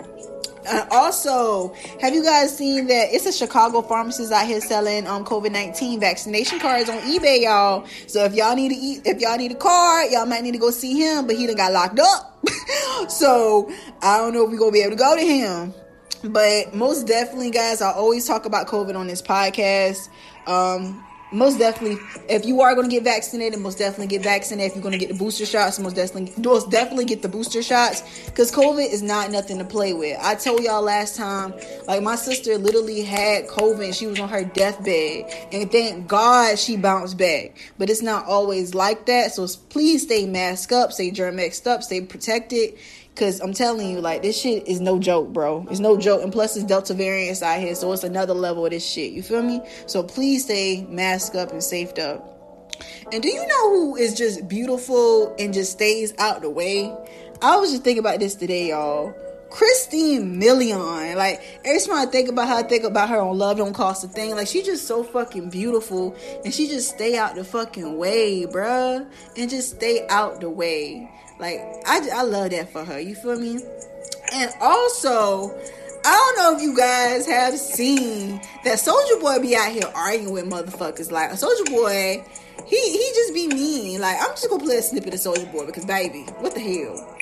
Uh, 0.68 0.86
also, 0.90 1.72
have 2.00 2.14
you 2.14 2.22
guys 2.22 2.56
seen 2.56 2.86
that 2.86 3.08
it's 3.12 3.24
a 3.24 3.32
Chicago 3.32 3.80
pharmacist 3.80 4.30
out 4.30 4.46
here 4.46 4.60
selling 4.60 5.06
um 5.06 5.24
COVID 5.24 5.50
nineteen 5.52 5.98
vaccination 5.98 6.58
cards 6.58 6.90
on 6.90 6.98
eBay, 6.98 7.42
y'all? 7.42 7.86
So 8.06 8.24
if 8.24 8.34
y'all 8.34 8.54
need 8.54 8.68
to 8.68 8.74
eat, 8.74 9.02
if 9.06 9.20
y'all 9.20 9.38
need 9.38 9.52
a 9.52 9.56
card, 9.56 10.10
y'all 10.10 10.26
might 10.26 10.42
need 10.42 10.52
to 10.52 10.58
go 10.58 10.70
see 10.70 11.00
him. 11.00 11.26
But 11.26 11.36
he 11.36 11.46
done 11.46 11.56
got 11.56 11.72
locked 11.72 11.98
up, 11.98 12.46
so 13.10 13.72
I 14.02 14.18
don't 14.18 14.34
know 14.34 14.44
if 14.44 14.50
we 14.50 14.58
gonna 14.58 14.70
be 14.70 14.82
able 14.82 14.90
to 14.90 14.96
go 14.96 15.16
to 15.16 15.22
him. 15.22 15.72
But 16.22 16.74
most 16.74 17.06
definitely, 17.06 17.50
guys, 17.50 17.80
I 17.80 17.92
always 17.92 18.26
talk 18.26 18.44
about 18.44 18.66
COVID 18.66 18.96
on 18.96 19.06
this 19.06 19.22
podcast. 19.22 20.08
Um, 20.46 21.04
most 21.32 21.58
definitely, 21.58 21.96
if 22.28 22.44
you 22.44 22.60
are 22.60 22.74
going 22.74 22.88
to 22.88 22.94
get 22.94 23.04
vaccinated, 23.04 23.60
most 23.60 23.78
definitely 23.78 24.08
get 24.08 24.22
vaccinated. 24.22 24.72
If 24.72 24.76
you're 24.76 24.82
going 24.82 24.98
to 24.98 24.98
get 24.98 25.12
the 25.12 25.18
booster 25.18 25.46
shots, 25.46 25.78
most 25.78 25.94
definitely, 25.94 26.42
most 26.42 26.70
definitely 26.70 27.04
get 27.04 27.22
the 27.22 27.28
booster 27.28 27.62
shots 27.62 28.02
because 28.26 28.50
COVID 28.50 28.90
is 28.90 29.00
not 29.00 29.30
nothing 29.30 29.58
to 29.58 29.64
play 29.64 29.92
with. 29.92 30.18
I 30.20 30.34
told 30.34 30.62
y'all 30.62 30.82
last 30.82 31.16
time, 31.16 31.54
like 31.86 32.02
my 32.02 32.16
sister 32.16 32.58
literally 32.58 33.02
had 33.02 33.46
COVID 33.46 33.84
and 33.84 33.94
she 33.94 34.08
was 34.08 34.18
on 34.18 34.28
her 34.28 34.42
deathbed, 34.42 35.32
and 35.52 35.70
thank 35.70 36.08
God 36.08 36.58
she 36.58 36.76
bounced 36.76 37.16
back. 37.16 37.56
But 37.78 37.90
it's 37.90 38.02
not 38.02 38.26
always 38.26 38.74
like 38.74 39.06
that, 39.06 39.32
so 39.32 39.46
please 39.68 40.02
stay 40.02 40.26
masked 40.26 40.72
up, 40.72 40.92
stay 40.92 41.12
germ-xed 41.12 41.66
up, 41.68 41.84
stay 41.84 42.00
protected. 42.00 42.74
Cause 43.20 43.38
I'm 43.40 43.52
telling 43.52 43.90
you, 43.90 44.00
like 44.00 44.22
this 44.22 44.40
shit 44.40 44.66
is 44.66 44.80
no 44.80 44.98
joke, 44.98 45.30
bro. 45.34 45.66
It's 45.70 45.78
no 45.78 45.98
joke, 45.98 46.22
and 46.22 46.32
plus 46.32 46.56
it's 46.56 46.64
Delta 46.64 46.94
variants 46.94 47.42
out 47.42 47.60
here, 47.60 47.74
so 47.74 47.92
it's 47.92 48.02
another 48.02 48.32
level 48.32 48.64
of 48.64 48.70
this 48.70 48.82
shit. 48.82 49.12
You 49.12 49.22
feel 49.22 49.42
me? 49.42 49.60
So 49.84 50.02
please 50.02 50.44
stay 50.44 50.86
masked 50.88 51.36
up 51.36 51.52
and 51.52 51.62
safed 51.62 51.98
up. 51.98 52.72
And 53.12 53.22
do 53.22 53.28
you 53.28 53.46
know 53.46 53.70
who 53.74 53.96
is 53.96 54.14
just 54.14 54.48
beautiful 54.48 55.36
and 55.38 55.52
just 55.52 55.72
stays 55.72 56.14
out 56.16 56.40
the 56.40 56.48
way? 56.48 56.96
I 57.42 57.58
was 57.58 57.72
just 57.72 57.84
thinking 57.84 57.98
about 57.98 58.20
this 58.20 58.36
today, 58.36 58.70
y'all. 58.70 59.14
Christina 59.50 60.24
Milian. 60.24 61.14
Like 61.16 61.42
every 61.62 61.78
time 61.78 61.96
I 61.96 62.06
think 62.06 62.30
about 62.30 62.48
her, 62.48 62.54
I 62.54 62.62
think 62.62 62.84
about 62.84 63.10
her 63.10 63.20
on 63.20 63.36
Love 63.36 63.58
Don't 63.58 63.74
Cost 63.74 64.02
a 64.02 64.08
Thing. 64.08 64.34
Like 64.34 64.48
she 64.48 64.62
just 64.62 64.86
so 64.86 65.02
fucking 65.02 65.50
beautiful, 65.50 66.16
and 66.42 66.54
she 66.54 66.68
just 66.68 66.88
stay 66.88 67.18
out 67.18 67.34
the 67.34 67.44
fucking 67.44 67.98
way, 67.98 68.46
bruh, 68.46 69.06
and 69.36 69.50
just 69.50 69.76
stay 69.76 70.06
out 70.08 70.40
the 70.40 70.48
way. 70.48 71.10
Like 71.40 71.60
I, 71.86 72.06
I 72.12 72.22
love 72.22 72.50
that 72.50 72.70
for 72.70 72.84
her. 72.84 73.00
You 73.00 73.14
feel 73.14 73.38
me? 73.38 73.60
And 74.34 74.52
also, 74.60 75.50
I 76.04 76.34
don't 76.34 76.36
know 76.36 76.56
if 76.56 76.62
you 76.62 76.76
guys 76.76 77.26
have 77.26 77.56
seen 77.58 78.40
that 78.64 78.78
Soulja 78.78 79.20
Boy 79.20 79.40
be 79.40 79.56
out 79.56 79.72
here 79.72 79.90
arguing 79.94 80.32
with 80.32 80.44
motherfuckers. 80.44 81.10
Like 81.10 81.30
Soulja 81.30 81.64
Boy, 81.70 82.22
he 82.66 82.76
he 82.76 83.12
just 83.14 83.32
be 83.32 83.48
mean. 83.48 84.02
Like 84.02 84.18
I'm 84.20 84.28
just 84.30 84.50
gonna 84.50 84.62
play 84.62 84.76
a 84.76 84.82
snippet 84.82 85.14
of 85.14 85.20
Soulja 85.20 85.50
Boy 85.50 85.64
because 85.64 85.86
baby, 85.86 86.24
what 86.40 86.54
the 86.54 86.60
hell? 86.60 87.16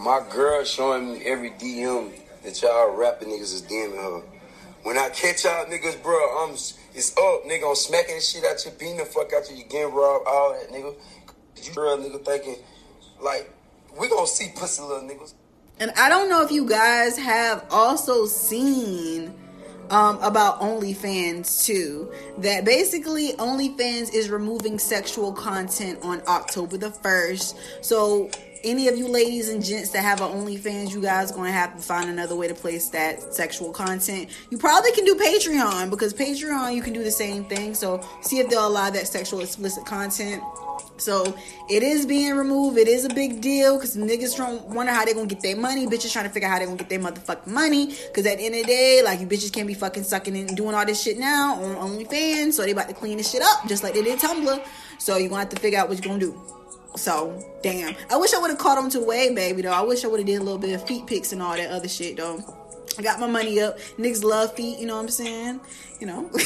My 0.00 0.20
girl 0.30 0.64
showing 0.64 1.12
me 1.12 1.24
every 1.24 1.50
DM 1.50 2.10
that 2.42 2.60
y'all 2.60 2.94
rapping 2.96 3.28
niggas 3.28 3.54
is 3.54 3.62
DMing 3.62 3.96
her. 3.96 4.20
When 4.82 4.98
I 4.98 5.08
catch 5.10 5.44
y'all 5.44 5.64
niggas, 5.66 6.02
bro, 6.02 6.44
I'm 6.44 6.54
it's 6.94 7.16
up, 7.16 7.44
nigga. 7.44 7.68
I'm 7.68 7.76
smacking 7.76 8.20
shit 8.20 8.44
out 8.44 8.64
you, 8.64 8.72
beating 8.72 8.96
the 8.96 9.04
fuck 9.04 9.32
out 9.32 9.48
you, 9.48 9.56
you 9.56 9.64
getting 9.64 9.94
robbed, 9.94 10.26
all 10.26 10.52
that, 10.52 10.70
nigga. 10.70 10.94
You 11.62 11.82
real 11.82 11.98
nigga 11.98 12.24
thinking 12.24 12.56
like, 13.20 13.50
we 13.98 14.08
gonna 14.08 14.26
see 14.26 14.52
pussy 14.54 14.82
little 14.82 15.02
niggas. 15.02 15.34
And 15.80 15.90
I 15.92 16.08
don't 16.08 16.28
know 16.28 16.42
if 16.42 16.50
you 16.50 16.68
guys 16.68 17.18
have 17.18 17.66
also 17.70 18.26
seen 18.26 19.34
um, 19.90 20.18
about 20.22 20.60
OnlyFans 20.60 21.64
too. 21.64 22.12
That 22.38 22.64
basically 22.64 23.32
OnlyFans 23.32 24.14
is 24.14 24.30
removing 24.30 24.78
sexual 24.78 25.32
content 25.32 25.98
on 26.02 26.22
October 26.26 26.76
the 26.76 26.90
1st. 26.90 27.58
So 27.82 28.30
any 28.62 28.88
of 28.88 28.96
you 28.96 29.06
ladies 29.08 29.50
and 29.50 29.62
gents 29.62 29.90
that 29.90 30.02
have 30.02 30.20
an 30.20 30.30
OnlyFans, 30.30 30.92
you 30.92 31.02
guys 31.02 31.30
gonna 31.30 31.52
have 31.52 31.76
to 31.76 31.82
find 31.82 32.08
another 32.08 32.34
way 32.34 32.48
to 32.48 32.54
place 32.54 32.88
that 32.90 33.34
sexual 33.34 33.70
content. 33.70 34.30
You 34.50 34.58
probably 34.58 34.92
can 34.92 35.04
do 35.04 35.14
Patreon 35.14 35.90
because 35.90 36.14
Patreon 36.14 36.74
you 36.74 36.82
can 36.82 36.92
do 36.92 37.04
the 37.04 37.10
same 37.10 37.44
thing. 37.44 37.74
So 37.74 38.00
see 38.22 38.38
if 38.38 38.48
they'll 38.48 38.66
allow 38.66 38.90
that 38.90 39.06
sexual 39.06 39.40
explicit 39.40 39.84
content. 39.84 40.42
So 40.96 41.36
it 41.68 41.82
is 41.82 42.06
being 42.06 42.34
removed. 42.34 42.78
It 42.78 42.88
is 42.88 43.04
a 43.04 43.08
big 43.08 43.40
deal 43.40 43.76
because 43.76 43.96
niggas 43.96 44.36
trying 44.36 44.62
wonder 44.72 44.92
how 44.92 45.04
they 45.04 45.12
gonna 45.12 45.26
get 45.26 45.40
their 45.40 45.56
money. 45.56 45.86
Bitches 45.86 46.12
trying 46.12 46.26
to 46.26 46.30
figure 46.30 46.48
out 46.48 46.52
how 46.52 46.58
they 46.60 46.66
gonna 46.66 46.76
get 46.76 46.88
their 46.88 47.00
motherfucking 47.00 47.48
money. 47.48 47.86
Because 47.86 48.26
at 48.26 48.38
the 48.38 48.46
end 48.46 48.54
of 48.54 48.62
the 48.62 48.66
day, 48.66 49.02
like 49.04 49.20
you 49.20 49.26
bitches 49.26 49.52
can't 49.52 49.66
be 49.66 49.74
fucking 49.74 50.04
sucking 50.04 50.36
and 50.36 50.56
doing 50.56 50.74
all 50.74 50.86
this 50.86 51.02
shit 51.02 51.18
now 51.18 51.54
on 51.62 51.90
OnlyFans. 51.90 52.52
So 52.52 52.62
they 52.62 52.70
about 52.70 52.88
to 52.88 52.94
clean 52.94 53.18
this 53.18 53.30
shit 53.30 53.42
up 53.42 53.66
just 53.66 53.82
like 53.82 53.94
they 53.94 54.02
did 54.02 54.18
Tumblr. 54.18 54.64
So 54.98 55.16
you 55.16 55.28
gonna 55.28 55.40
have 55.40 55.50
to 55.50 55.60
figure 55.60 55.78
out 55.78 55.88
what 55.88 55.98
you're 55.98 56.12
gonna 56.12 56.20
do. 56.20 56.40
So 56.96 57.42
damn, 57.62 57.94
I 58.08 58.16
wish 58.16 58.32
I 58.32 58.38
would 58.38 58.50
have 58.50 58.58
caught 58.58 58.78
on 58.78 58.88
to 58.90 59.00
way, 59.00 59.34
baby. 59.34 59.62
Though 59.62 59.72
I 59.72 59.82
wish 59.82 60.04
I 60.04 60.08
would 60.08 60.20
have 60.20 60.26
did 60.26 60.36
a 60.36 60.44
little 60.44 60.58
bit 60.58 60.74
of 60.74 60.86
feet 60.86 61.06
pics 61.06 61.32
and 61.32 61.42
all 61.42 61.56
that 61.56 61.70
other 61.70 61.88
shit 61.88 62.16
though. 62.16 62.42
I 62.96 63.02
got 63.02 63.18
my 63.18 63.26
money 63.26 63.60
up. 63.60 63.78
Niggas 63.98 64.22
love 64.22 64.54
feet, 64.54 64.78
you 64.78 64.86
know 64.86 64.94
what 64.94 65.02
I'm 65.02 65.08
saying? 65.08 65.60
You 65.98 66.06
know. 66.06 66.30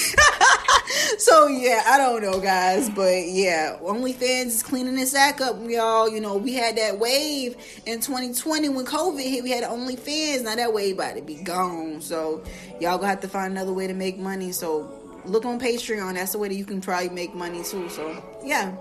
so 1.18 1.46
yeah, 1.46 1.82
I 1.86 1.98
don't 1.98 2.22
know, 2.22 2.40
guys, 2.40 2.90
but 2.90 3.26
yeah, 3.26 3.78
OnlyFans 3.82 4.46
is 4.46 4.62
cleaning 4.62 4.94
this 4.94 5.14
act 5.14 5.40
up, 5.40 5.56
y'all. 5.66 6.08
You 6.08 6.20
know, 6.20 6.36
we 6.36 6.54
had 6.54 6.76
that 6.76 6.98
wave 6.98 7.56
in 7.86 8.00
2020 8.00 8.68
when 8.68 8.84
COVID 8.84 9.22
hit. 9.22 9.42
We 9.42 9.50
had 9.50 9.64
OnlyFans. 9.64 10.42
Now 10.42 10.56
that 10.56 10.72
wave 10.72 10.94
about 10.96 11.16
to 11.16 11.22
be 11.22 11.36
gone. 11.36 12.00
So 12.00 12.42
y'all 12.80 12.98
gonna 12.98 13.08
have 13.08 13.20
to 13.20 13.28
find 13.28 13.52
another 13.52 13.72
way 13.72 13.86
to 13.86 13.94
make 13.94 14.18
money. 14.18 14.52
So 14.52 14.92
look 15.24 15.44
on 15.44 15.58
Patreon. 15.58 16.14
That's 16.14 16.32
the 16.32 16.38
way 16.38 16.48
that 16.48 16.54
you 16.54 16.64
can 16.64 16.80
probably 16.80 17.08
make 17.08 17.34
money 17.34 17.62
too. 17.64 17.88
So 17.88 18.22
yeah. 18.44 18.74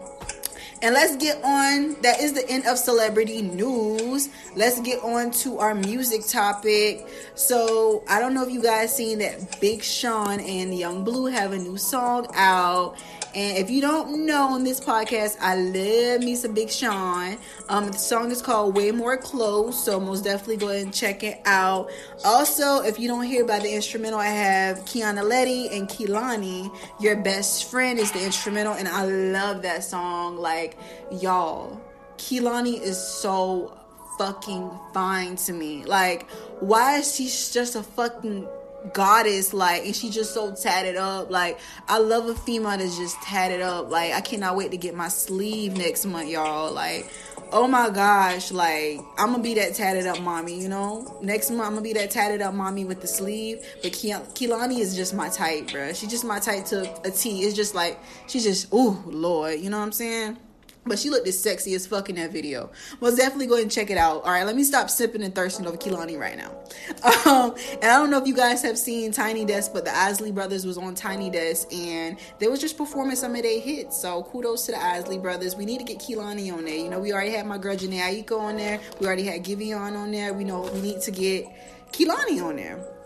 And 0.82 0.94
let's 0.94 1.16
get 1.16 1.44
on. 1.44 1.96
That 2.02 2.22
is 2.22 2.34
the 2.34 2.48
end 2.48 2.68
of 2.68 2.78
celebrity 2.78 3.42
news. 3.42 4.30
Let's 4.56 4.80
get 4.82 5.04
on 5.04 5.32
to 5.32 5.58
our 5.58 5.74
music 5.74 6.28
topic. 6.28 7.08
So 7.34 8.04
I 8.08 8.20
don't 8.20 8.36
know 8.36 8.44
if 8.44 8.52
you 8.52 8.62
guys 8.62 8.96
seen 8.96 9.20
that 9.20 9.60
Big 9.60 9.82
Sean 9.82 10.40
and 10.40 10.78
Yung 10.78 11.04
Bleu 11.04 11.26
have 11.26 11.52
a 11.52 11.58
new 11.58 11.78
song 11.78 12.28
out. 12.36 12.96
And 13.36 13.58
if 13.58 13.70
you 13.70 13.82
don't 13.82 14.26
know 14.26 14.54
on 14.54 14.64
this 14.64 14.80
podcast, 14.80 15.38
I 15.40 15.56
love 15.56 16.22
me 16.22 16.36
some 16.36 16.54
Big 16.54 16.70
Sean. 16.70 17.38
Um, 17.70 17.88
the 17.88 17.98
song 17.98 18.32
is 18.32 18.42
called 18.42 18.76
Way 18.76 18.92
More 18.92 19.18
Close, 19.18 19.84
so 19.84 20.00
most 20.00 20.24
definitely 20.24 20.58
go 20.58 20.70
ahead 20.70 20.84
and 20.84 20.94
check 20.94 21.24
it 21.24 21.42
out. 21.46 21.90
Also, 22.26 22.82
if 22.82 23.00
you 23.00 23.08
don't 23.08 23.26
hear 23.26 23.44
about 23.44 23.62
the 23.62 23.74
instrumental, 23.74 24.20
I 24.20 24.28
have 24.28 24.80
Kiana 24.86 25.24
Ledé 25.24 25.76
and 25.76 25.88
Kehlani. 25.88 26.76
Your 27.00 27.18
best 27.18 27.70
friend 27.70 28.00
is 28.00 28.12
the 28.12 28.24
instrumental, 28.24 28.74
and 28.74 28.88
I 28.88 29.06
love 29.06 29.62
that 29.64 29.84
song. 29.84 30.38
Like, 30.38 30.78
y'all, 31.12 31.82
Kehlani 32.18 32.82
is 32.82 32.98
so 32.98 33.78
fucking 34.18 34.72
fine 34.94 35.36
to 35.36 35.54
me. 35.54 35.86
Like, 35.86 36.30
why 36.60 36.98
is 36.98 37.16
she 37.16 37.26
just 37.26 37.76
a 37.76 37.84
fucking 37.84 38.48
goddess 38.94 39.54
like 39.54 39.86
and 39.86 39.96
she 39.96 40.10
just 40.10 40.34
so 40.34 40.54
tatted 40.54 40.96
up. 40.96 41.30
Like 41.30 41.60
i 41.88 41.98
love 41.98 42.28
a 42.28 42.36
female 42.36 42.78
that's 42.78 42.98
just 42.98 43.22
tatted 43.22 43.62
up. 43.62 43.90
Like 43.90 44.14
i 44.14 44.22
cannot 44.22 44.56
wait 44.56 44.72
to 44.72 44.78
get 44.78 44.96
my 44.96 45.08
sleeve 45.08 45.78
next 45.78 46.06
month 46.06 46.30
y'all. 46.30 46.72
Like 46.72 47.12
oh 47.54 47.66
my 47.66 47.90
gosh 47.90 48.52
like 48.52 49.00
i'm 49.18 49.32
gonna 49.32 49.42
be 49.42 49.54
that 49.54 49.74
tatted 49.74 50.06
up 50.06 50.20
mommy 50.22 50.60
you 50.60 50.68
know? 50.68 51.18
Next 51.22 51.50
month 51.50 51.64
i'm 51.64 51.72
gonna 51.72 51.82
be 51.82 51.94
that 51.94 52.12
tatted 52.12 52.42
up 52.42 52.54
mommy 52.54 52.86
with 52.86 53.02
the 53.02 53.08
sleeve. 53.08 53.66
But 53.82 53.94
Kehlani 53.94 54.80
is 54.80 54.96
just 54.96 55.14
my 55.14 55.30
type 55.30 55.68
bruh. 55.68 55.96
She's 55.96 56.10
just 56.10 56.26
my 56.26 56.40
type 56.40 56.66
to 56.66 56.82
a 57.06 57.12
t. 57.12 57.44
It's 57.44 57.56
just 57.56 57.76
like 57.76 58.00
she's 58.28 58.44
just 58.44 58.68
oh 58.72 59.02
lord 59.06 59.60
you 59.60 59.70
know 59.70 59.78
what 59.78 59.86
i'm 59.86 59.92
saying 59.92 60.38
but 60.88 61.00
she 61.00 61.10
looked 61.10 61.28
as 61.28 61.40
sexy 61.40 61.74
as 61.76 61.86
fuck 61.86 62.10
in 62.10 62.16
that 62.16 62.32
video. 62.32 62.70
Most 63.02 63.18
definitely 63.18 63.48
go 63.48 63.54
ahead 63.54 63.64
and 63.64 63.72
check 63.72 63.90
it 63.90 63.98
out. 63.98 64.24
All 64.24 64.32
right, 64.32 64.46
let 64.46 64.56
me 64.56 64.64
stop 64.64 64.90
sipping 64.90 65.24
and 65.24 65.34
thirsting 65.34 65.66
over 65.66 65.78
Kehlani 65.78 66.18
right 66.18 66.38
now. 66.38 66.54
Um, 67.28 67.56
and 67.82 67.86
I 67.86 67.98
don't 67.98 68.10
know 68.10 68.20
if 68.20 68.28
you 68.28 68.36
guys 68.36 68.62
have 68.64 68.78
seen 68.78 69.12
Tiny 69.12 69.44
Desk, 69.44 69.74
but 69.74 69.84
the 69.84 69.96
Isley 69.96 70.32
Brothers 70.32 70.66
was 70.66 70.78
on 70.78 70.96
Tiny 70.96 71.30
Desk 71.30 71.68
and 71.74 72.18
they 72.40 72.48
was 72.48 72.62
just 72.62 72.78
performing 72.78 73.16
some 73.18 73.36
of 73.36 73.42
their 73.42 73.60
hits. 73.60 74.00
So 74.00 74.24
kudos 74.24 74.66
to 74.68 74.72
the 74.72 74.82
Isley 74.82 75.18
Brothers. 75.18 75.56
We 75.56 75.66
need 75.66 75.80
to 75.80 75.84
get 75.84 76.00
Kehlani 76.00 76.54
on 76.54 76.64
there. 76.66 76.76
You 76.76 76.90
know, 76.90 77.00
we 77.00 77.12
already 77.12 77.32
had 77.32 77.46
my 77.46 77.58
girl 77.58 77.76
Jhené 77.76 78.00
Aiko 78.00 78.40
on 78.40 78.56
there. 78.56 78.80
We 79.00 79.08
already 79.08 79.24
had 79.24 79.44
Giveon 79.44 79.98
on 79.98 80.12
there. 80.12 80.34
We 80.34 80.46
know 80.46 80.70
we 80.74 80.80
need 80.80 81.02
to 81.02 81.12
get 81.12 81.48
Kehlani 81.92 82.42
on 82.42 82.56
there. 82.56 82.97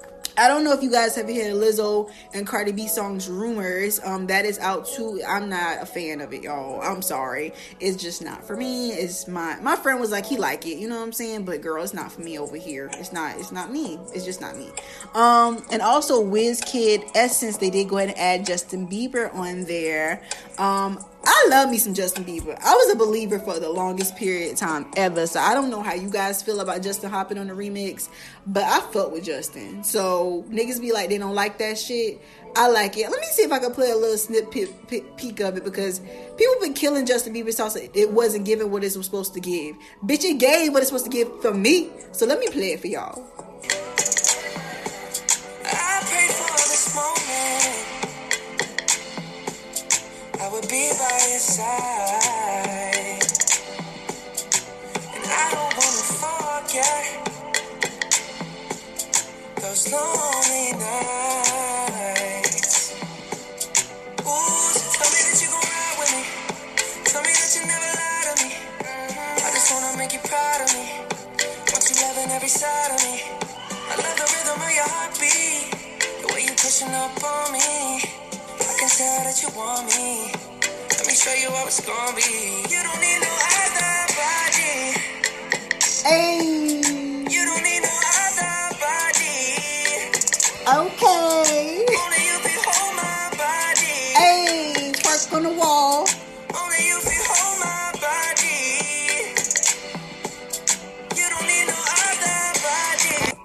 I 0.41 0.48
don't 0.48 0.63
know 0.63 0.74
if 0.74 0.81
you 0.81 0.89
guys 0.89 1.15
have 1.17 1.27
heard 1.27 1.53
Lizzo 1.53 2.10
and 2.33 2.48
Cardi 2.48 2.71
B 2.71 2.88
songs 2.88 3.29
Rumors. 3.29 4.00
Um, 4.03 4.25
that 4.25 4.43
is 4.43 4.57
out 4.57 4.88
too. 4.88 5.21
I'm 5.27 5.50
not 5.50 5.83
a 5.83 5.86
fan 5.86 6.19
of 6.19 6.33
it, 6.33 6.41
y'all. 6.41 6.81
I'm 6.81 7.03
sorry. 7.03 7.53
It's 7.79 8.01
just 8.01 8.24
not 8.24 8.43
for 8.43 8.57
me. 8.57 8.89
It's 8.89 9.27
my 9.27 9.60
my 9.62 9.75
friend 9.75 10.00
was 10.00 10.10
like 10.10 10.25
he 10.25 10.38
like 10.38 10.65
it, 10.65 10.79
you 10.79 10.89
know 10.89 10.98
what 10.98 11.03
I'm 11.03 11.13
saying? 11.13 11.45
But 11.45 11.62
girl, 11.62 11.83
it's 11.83 11.93
not 11.93 12.12
for 12.12 12.21
me 12.21 12.39
over 12.39 12.57
here. 12.57 12.89
It's 12.93 13.13
not. 13.13 13.38
It's 13.38 13.51
not 13.51 13.71
me. 13.71 14.00
It's 14.15 14.25
just 14.25 14.41
not 14.41 14.57
me. 14.57 14.71
Um, 15.13 15.63
and 15.71 15.83
also 15.83 16.24
Wizkid 16.24 17.12
Essence. 17.13 17.57
They 17.57 17.69
did 17.69 17.88
go 17.88 17.98
ahead 17.98 18.10
and 18.10 18.17
add 18.17 18.43
Justin 18.43 18.88
Bieber 18.88 19.31
on 19.36 19.65
there. 19.65 20.24
Um, 20.57 21.05
I 21.24 21.48
love 21.50 21.70
me 21.70 21.78
some 21.78 21.94
Justin 21.94 22.25
Bieber. 22.25 22.58
I 22.60 22.74
was 22.74 22.92
a 22.92 22.96
believer 22.96 23.38
for 23.38 23.60
the 23.60 23.70
longest 23.70 24.16
period 24.16 24.54
of 24.54 24.58
time 24.58 24.88
ever. 24.98 25.28
So 25.28 25.40
I 25.40 25.54
don't 25.54 25.70
know 25.70 25.82
how 25.82 25.94
you 25.94 26.10
guys 26.10 26.42
feel 26.42 26.60
about 26.62 26.82
Justin 26.82 27.12
hopping 27.12 27.38
on 27.38 27.48
the 27.48 27.54
remix, 27.54 28.10
but 28.48 28.63
I 28.63 28.82
felt 28.92 29.12
with 29.12 29.24
Justin. 29.24 29.84
So 29.84 30.44
niggas 30.50 30.82
be 30.82 30.92
like 30.92 31.10
they 31.10 31.20
don't 31.20 31.36
like 31.36 31.60
that 31.60 31.78
shit. 31.78 32.22
I 32.56 32.70
like 32.70 32.98
it. 32.98 33.10
Let 33.10 33.22
me 33.22 33.28
see 33.28 33.44
if 33.44 33.51
I 33.51 33.60
can 33.60 33.72
play 33.72 33.92
a 33.92 33.96
little 33.96 34.18
snip 34.18 34.51
peek 34.51 35.40
of 35.40 35.58
it 35.58 35.63
because 35.63 36.00
people 36.00 36.56
been 36.60 36.74
killing 36.74 37.06
Justin 37.06 37.34
Bieber 37.34 37.54
songs. 37.54 37.75
It 37.75 38.12
wasn't 38.12 38.46
giving 38.46 38.72
what 38.72 38.84
it 38.84 38.96
was 38.96 39.06
supposed 39.06 39.34
to 39.36 39.40
give. 39.40 39.75
Bitch, 40.04 40.24
it 40.24 40.40
gave 40.40 40.74
what 40.74 40.80
it's 40.80 40.90
supposed 40.90 41.06
to 41.06 41.12
give 41.12 41.42
for 41.42 41.54
me. 41.54 41.92
So 42.12 42.25
let 42.25 42.40
me 42.40 42.48
play 42.50 42.74
it 42.74 42.80
for 42.82 42.88
y'all. 42.88 43.50
Be 50.60 50.91
by 51.00 51.20
your 51.31 51.39
side. 51.39 53.24
And 55.15 55.25
I 55.25 55.51
don't 55.55 55.75
wanna 55.79 56.05
forget 56.20 57.05
those 59.62 59.93
lonely 59.93 60.74
nights. 60.75 62.75
Ooh, 64.22 64.74
so 64.75 64.86
tell 64.98 65.10
me 65.13 65.20
that 65.24 65.39
you 65.41 65.48
gon' 65.48 65.67
ride 65.72 65.98
with 66.00 66.12
me. 66.15 66.24
Tell 67.05 67.22
me 67.24 67.31
that 67.31 67.51
you 67.55 67.62
never 67.65 67.91
lie 67.96 68.24
to 68.27 68.34
me. 68.43 68.50
I 68.84 69.50
just 69.55 69.72
wanna 69.72 69.96
make 69.98 70.12
you 70.13 70.20
proud 70.20 70.60
of 70.62 70.67
me. 70.75 70.84
Want 71.72 71.84
you 71.89 71.96
loving 72.03 72.31
every 72.36 72.50
side 72.50 72.91
of 72.91 73.00
me. 73.08 73.24
I 73.89 73.96
love 74.03 74.17
the 74.20 74.27
rhythm 74.36 74.60
of 74.62 74.72
your 74.75 74.89
heartbeat. 74.89 75.72
The 76.22 76.27
way 76.34 76.41
you 76.43 76.51
pushing 76.60 76.91
up 76.93 77.24
on 77.24 77.53
me. 77.53 78.11
Tell 79.01 79.24
that 79.25 79.41
you 79.41 79.50
want 79.58 79.88
me. 79.98 80.31
Let 80.91 81.08
me 81.08 81.13
show 81.15 81.34
you 81.34 81.50
how 81.50 81.65
it's 81.65 81.81
gonna 81.81 82.15
be. 82.15 82.22
You 82.70 82.84
don't 82.86 83.01
need 83.01 83.22
no 83.25 83.34
other 83.58 83.96
body. 84.22 84.93
Hey, 86.05 86.38
You 87.34 87.41
don't 87.50 87.63
need 87.63 87.81
no 87.81 87.98
other 88.25 88.77
body. 88.86 89.38
okay. 90.86 91.21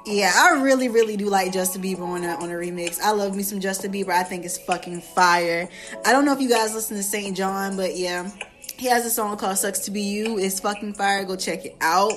Yeah, 0.06 0.32
I 0.34 0.62
really, 0.62 0.88
really 0.88 1.16
do 1.16 1.28
like 1.28 1.52
Justin 1.52 1.82
Bieber 1.82 2.02
on 2.02 2.22
a, 2.22 2.34
on 2.36 2.48
a 2.48 2.54
remix. 2.54 3.00
I 3.00 3.10
love 3.10 3.34
me 3.34 3.42
some 3.42 3.58
Justin 3.58 3.92
Bieber. 3.92 4.10
I 4.10 4.22
think 4.22 4.44
it's 4.44 4.56
fucking 4.56 5.00
fire. 5.00 5.68
I 6.04 6.12
don't 6.12 6.24
know 6.24 6.32
if 6.32 6.40
you 6.40 6.48
guys 6.48 6.74
listen 6.74 6.96
to 6.96 7.02
SAINt 7.02 7.36
JHN, 7.36 7.76
but 7.76 7.96
yeah, 7.96 8.30
he 8.76 8.86
has 8.86 9.04
a 9.04 9.10
song 9.10 9.36
called 9.36 9.58
"Sucks 9.58 9.80
to 9.80 9.90
Be 9.90 10.02
You." 10.02 10.38
It's 10.38 10.60
fucking 10.60 10.94
fire. 10.94 11.24
Go 11.24 11.34
check 11.34 11.64
it 11.64 11.76
out. 11.80 12.12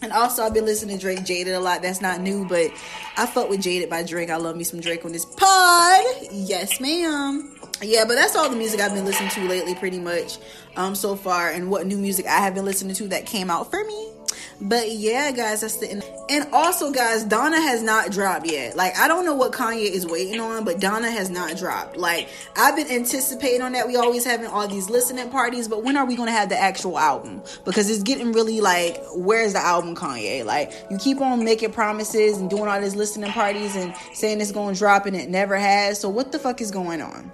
And 0.00 0.10
also, 0.12 0.42
I've 0.42 0.54
been 0.54 0.64
listening 0.64 0.96
to 0.96 1.00
Drake 1.02 1.24
Jaded 1.24 1.54
a 1.54 1.60
lot. 1.60 1.82
That's 1.82 2.00
not 2.00 2.20
new, 2.20 2.46
but 2.48 2.70
I 3.16 3.26
fuck 3.26 3.50
with 3.50 3.60
Jaded 3.60 3.90
by 3.90 4.04
Drake. 4.04 4.30
I 4.30 4.36
love 4.36 4.56
me 4.56 4.64
some 4.64 4.80
Drake 4.80 5.04
on 5.04 5.12
this 5.12 5.26
pod. 5.26 6.04
Yes, 6.32 6.80
ma'am. 6.80 7.56
Yeah, 7.82 8.04
but 8.06 8.14
that's 8.14 8.36
all 8.36 8.48
the 8.48 8.56
music 8.56 8.80
I've 8.80 8.94
been 8.94 9.04
listening 9.04 9.30
to 9.30 9.44
lately, 9.48 9.74
pretty 9.74 9.98
much, 9.98 10.38
um, 10.76 10.94
so 10.94 11.14
far, 11.14 11.50
and 11.50 11.68
what 11.68 11.86
new 11.86 11.98
music 11.98 12.26
I 12.26 12.38
have 12.38 12.54
been 12.54 12.64
listening 12.64 12.94
to 12.94 13.08
that 13.08 13.26
came 13.26 13.50
out 13.50 13.70
for 13.70 13.84
me. 13.84 14.12
But 14.60 14.90
yeah, 14.90 15.30
guys, 15.30 15.60
that's 15.60 15.76
the 15.76 15.88
end. 15.88 16.04
And 16.28 16.48
also, 16.52 16.90
guys, 16.90 17.24
Donda 17.24 17.56
has 17.62 17.80
not 17.80 18.10
dropped 18.10 18.46
yet. 18.46 18.76
Like, 18.76 18.98
I 18.98 19.06
don't 19.06 19.24
know 19.24 19.34
what 19.34 19.52
Kanye 19.52 19.88
is 19.88 20.04
waiting 20.04 20.40
on, 20.40 20.64
but 20.64 20.78
Donda 20.78 21.10
has 21.10 21.30
not 21.30 21.56
dropped. 21.56 21.96
Like, 21.96 22.28
I've 22.56 22.74
been 22.74 22.90
anticipating 22.90 23.62
on 23.62 23.72
that. 23.72 23.86
We 23.86 23.94
always 23.96 24.24
having 24.24 24.48
all 24.48 24.66
these 24.66 24.90
listening 24.90 25.30
parties, 25.30 25.68
but 25.68 25.84
when 25.84 25.96
are 25.96 26.04
we 26.04 26.16
gonna 26.16 26.32
have 26.32 26.48
the 26.48 26.58
actual 26.58 26.98
album? 26.98 27.40
Because 27.64 27.88
it's 27.88 28.02
getting 28.02 28.32
really 28.32 28.60
like, 28.60 29.00
where's 29.14 29.52
the 29.52 29.60
album, 29.60 29.94
Kanye? 29.94 30.44
Like, 30.44 30.72
you 30.90 30.98
keep 30.98 31.20
on 31.20 31.44
making 31.44 31.70
promises 31.70 32.38
and 32.38 32.50
doing 32.50 32.66
all 32.66 32.80
these 32.80 32.96
listening 32.96 33.30
parties 33.30 33.76
and 33.76 33.94
saying 34.12 34.40
it's 34.40 34.50
gonna 34.50 34.74
drop, 34.74 35.06
and 35.06 35.14
it 35.14 35.28
never 35.28 35.56
has. 35.56 36.00
So 36.00 36.08
what 36.08 36.32
the 36.32 36.38
fuck 36.38 36.60
is 36.60 36.72
going 36.72 37.00
on? 37.00 37.30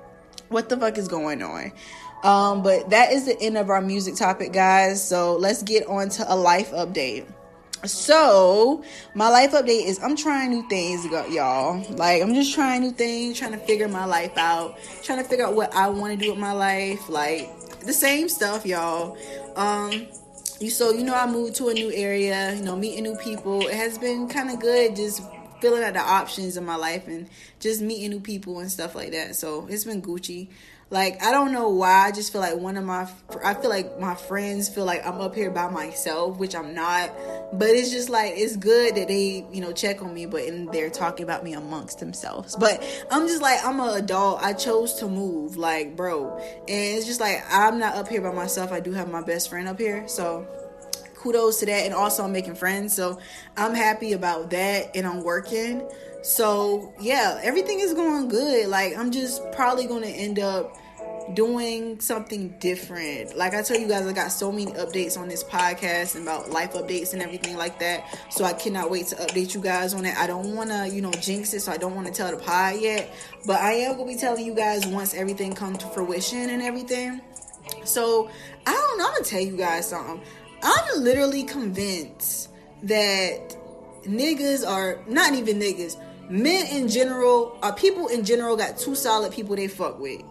What 0.55 0.69
the 0.69 0.77
fuck 0.77 0.99
is 0.99 1.09
going 1.09 1.43
on? 1.43 1.73
Um, 2.23 2.63
but 2.63 2.91
that 2.91 3.13
is 3.13 3.27
the 3.27 3.37
end 3.41 3.59
of 3.59 3.71
our 3.71 3.81
music 3.81 4.15
topic, 4.15 4.53
guys. 4.53 5.07
So 5.07 5.37
let's 5.37 5.65
get 5.65 5.89
on 5.89 6.11
to 6.11 6.33
a 6.33 6.37
life 6.37 6.71
update. 6.71 7.27
So, 7.85 8.85
my 9.15 9.29
life 9.29 9.51
update 9.51 9.85
is 9.85 10.01
I'm 10.01 10.15
trying 10.15 10.51
new 10.51 10.67
things, 10.69 11.05
y'all. 11.35 11.85
Like, 11.97 12.23
I'm 12.23 12.35
just 12.35 12.55
trying 12.55 12.83
new 12.83 12.93
things, 12.93 13.37
trying 13.37 13.51
to 13.51 13.59
figure 13.59 13.89
my 13.89 14.05
life 14.05 14.39
out, 14.39 14.79
trying 15.03 15.19
to 15.19 15.29
figure 15.29 15.45
out 15.45 15.55
what 15.55 15.75
I 15.75 15.89
want 15.89 16.19
to 16.19 16.25
do 16.25 16.31
with 16.31 16.41
my 16.41 16.53
life. 16.53 17.09
Like, 17.09 17.51
the 17.81 17.93
same 17.93 18.29
stuff, 18.29 18.65
y'all. 18.65 19.19
Um, 19.57 20.07
you 20.61 20.71
so 20.71 20.93
you 20.93 21.03
know 21.03 21.15
I 21.15 21.27
moved 21.27 21.57
to 21.57 21.69
a 21.69 21.75
new 21.75 21.93
area, 21.93 22.55
you 22.55 22.63
know, 22.63 22.77
meeting 22.77 23.03
new 23.03 23.17
people. 23.17 23.67
It 23.67 23.75
has 23.75 23.99
been 23.99 24.29
kind 24.29 24.51
of 24.51 24.61
good 24.61 24.97
just 24.97 25.21
filling 25.65 25.83
out 25.83 25.95
the 25.95 26.01
options 26.01 26.59
in 26.59 26.65
my 26.67 26.77
life 26.77 27.09
and 27.09 27.27
just 27.59 27.81
meeting 27.81 28.11
new 28.11 28.21
people 28.21 28.59
and 28.59 28.71
stuff 28.71 28.95
like 28.95 29.13
that. 29.13 29.35
So, 29.35 29.67
it's 29.71 29.85
been 29.85 30.03
Gucci. 30.03 30.49
Like 30.91 31.23
I 31.25 31.31
don't 31.31 31.53
know 31.53 31.71
why. 31.71 32.07
I 32.07 32.13
just 32.13 32.31
feel 32.31 32.41
like 32.41 32.57
one 32.57 32.77
of 32.77 32.85
my 32.85 33.09
I 33.43 33.55
feel 33.55 33.71
like 33.71 33.99
my 33.99 34.15
friends 34.15 34.69
feel 34.69 34.85
like 34.85 35.05
I'm 35.05 35.21
up 35.21 35.35
here 35.35 35.51
by 35.51 35.69
myself, 35.69 36.39
which 36.39 36.55
I'm 36.55 36.75
not. 36.75 37.11
But 37.53 37.71
it's 37.71 37.91
just 37.91 38.11
like 38.11 38.35
it's 38.37 38.57
good 38.57 38.95
that 38.97 39.09
they 39.09 39.47
you 39.51 39.61
know 39.61 39.73
check 39.73 40.03
on 40.03 40.13
me, 40.13 40.27
but 40.27 40.43
and 40.43 40.71
they're 40.73 40.91
talking 40.91 41.25
about 41.25 41.43
me 41.43 41.55
amongst 41.55 42.01
themselves. 42.01 42.55
But 42.55 42.85
I'm 43.11 43.27
just 43.27 43.41
like 43.41 43.65
I'm 43.65 43.81
an 43.81 43.97
adult. 43.97 44.43
I 44.43 44.53
chose 44.53 44.95
to 45.01 45.09
move, 45.09 45.57
like 45.57 45.97
bro, 45.97 46.37
and 46.39 46.69
it's 46.69 47.07
just 47.07 47.21
like 47.21 47.43
I'm 47.51 47.79
not 47.79 47.97
up 47.97 48.09
here 48.09 48.21
by 48.21 48.33
myself. 48.33 48.71
I 48.71 48.81
do 48.81 48.93
have 48.93 49.11
my 49.11 49.23
best 49.23 49.49
friend 49.49 49.67
up 49.67 49.79
here, 49.79 50.07
so 50.07 50.47
kudos 51.25 51.59
to 51.61 51.67
that 51.67 51.87
and 51.87 51.95
also 51.95 52.23
i'm 52.23 52.33
making 52.33 52.55
friends 52.55 52.95
so 52.95 53.19
i'm 53.57 53.75
happy 53.75 54.13
about 54.13 54.51
that 54.51 54.95
and 54.95 55.07
i'm 55.07 55.23
working. 55.23 55.83
So 56.23 56.93
yeah 57.01 57.41
everything 57.43 57.81
is 57.81 57.95
going 57.95 58.29
good. 58.29 58.69
Like 58.69 58.97
i'm 58.97 59.11
just 59.11 59.41
probably 59.53 59.87
gonna 59.87 60.07
end 60.07 60.39
up 60.39 60.77
doing 61.33 61.99
something 62.01 62.55
different. 62.61 63.37
Like 63.37 63.55
i 63.55 63.63
tell 63.63 63.79
you 63.79 63.89
guys 63.89 64.07
i 64.07 64.13
got 64.13 64.29
so 64.29 64.53
many 64.53 64.73
updates 64.73 65.19
on 65.19 65.29
this 65.29 65.43
podcast 65.43 66.15
and 66.15 66.25
about 66.25 66.51
life 66.51 66.75
updates 66.75 67.15
and 67.15 67.23
everything 67.23 67.57
like 67.57 67.79
that 67.79 68.05
so 68.31 68.45
i 68.45 68.53
cannot 68.53 68.91
wait 68.91 69.07
to 69.07 69.17
update 69.17 69.55
you 69.55 69.63
guys 69.63 69.95
on 69.95 70.05
it. 70.05 70.15
I 70.17 70.27
don't 70.27 70.55
want 70.55 70.69
to 70.71 70.89
you 70.89 71.01
know 71.01 71.13
jinx 71.13 71.55
it 71.55 71.61
so 71.61 71.73
i 71.73 71.79
don't 71.79 71.95
want 71.95 72.07
to 72.07 72.13
tell 72.13 72.31
the 72.31 72.43
pod 72.43 72.81
yet 72.81 73.11
but 73.47 73.61
i 73.61 73.73
am 73.73 73.97
gonna 73.97 74.07
be 74.07 74.17
telling 74.17 74.45
you 74.45 74.55
guys 74.55 74.87
once 74.87 75.15
everything 75.15 75.55
comes 75.55 75.79
to 75.79 75.87
fruition 75.87 76.51
and 76.51 76.63
everything. 76.63 77.21
So 77.85 78.29
i 78.67 78.73
don't 78.73 78.99
know 78.99 79.07
i'm 79.07 79.13
gonna 79.15 79.25
tell 79.25 79.41
you 79.41 79.57
guys 79.57 79.89
something 79.89 80.21
I'm 80.65 81.03
literally 81.05 81.45
convinced 81.45 82.49
that 82.85 83.55
niggas 84.05 84.67
are 84.67 84.99
not 85.07 85.35
even 85.35 85.59
niggas. 85.61 86.01
Men 86.31 86.67
in 86.69 86.89
general, 86.89 87.59
or 87.63 87.73
people 87.75 88.09
in 88.09 88.25
general, 88.25 88.57
got 88.57 88.79
two 88.79 88.95
solid 88.95 89.31
people 89.31 89.57
they 89.57 89.69
fuck 89.69 90.01
with. 90.01 90.23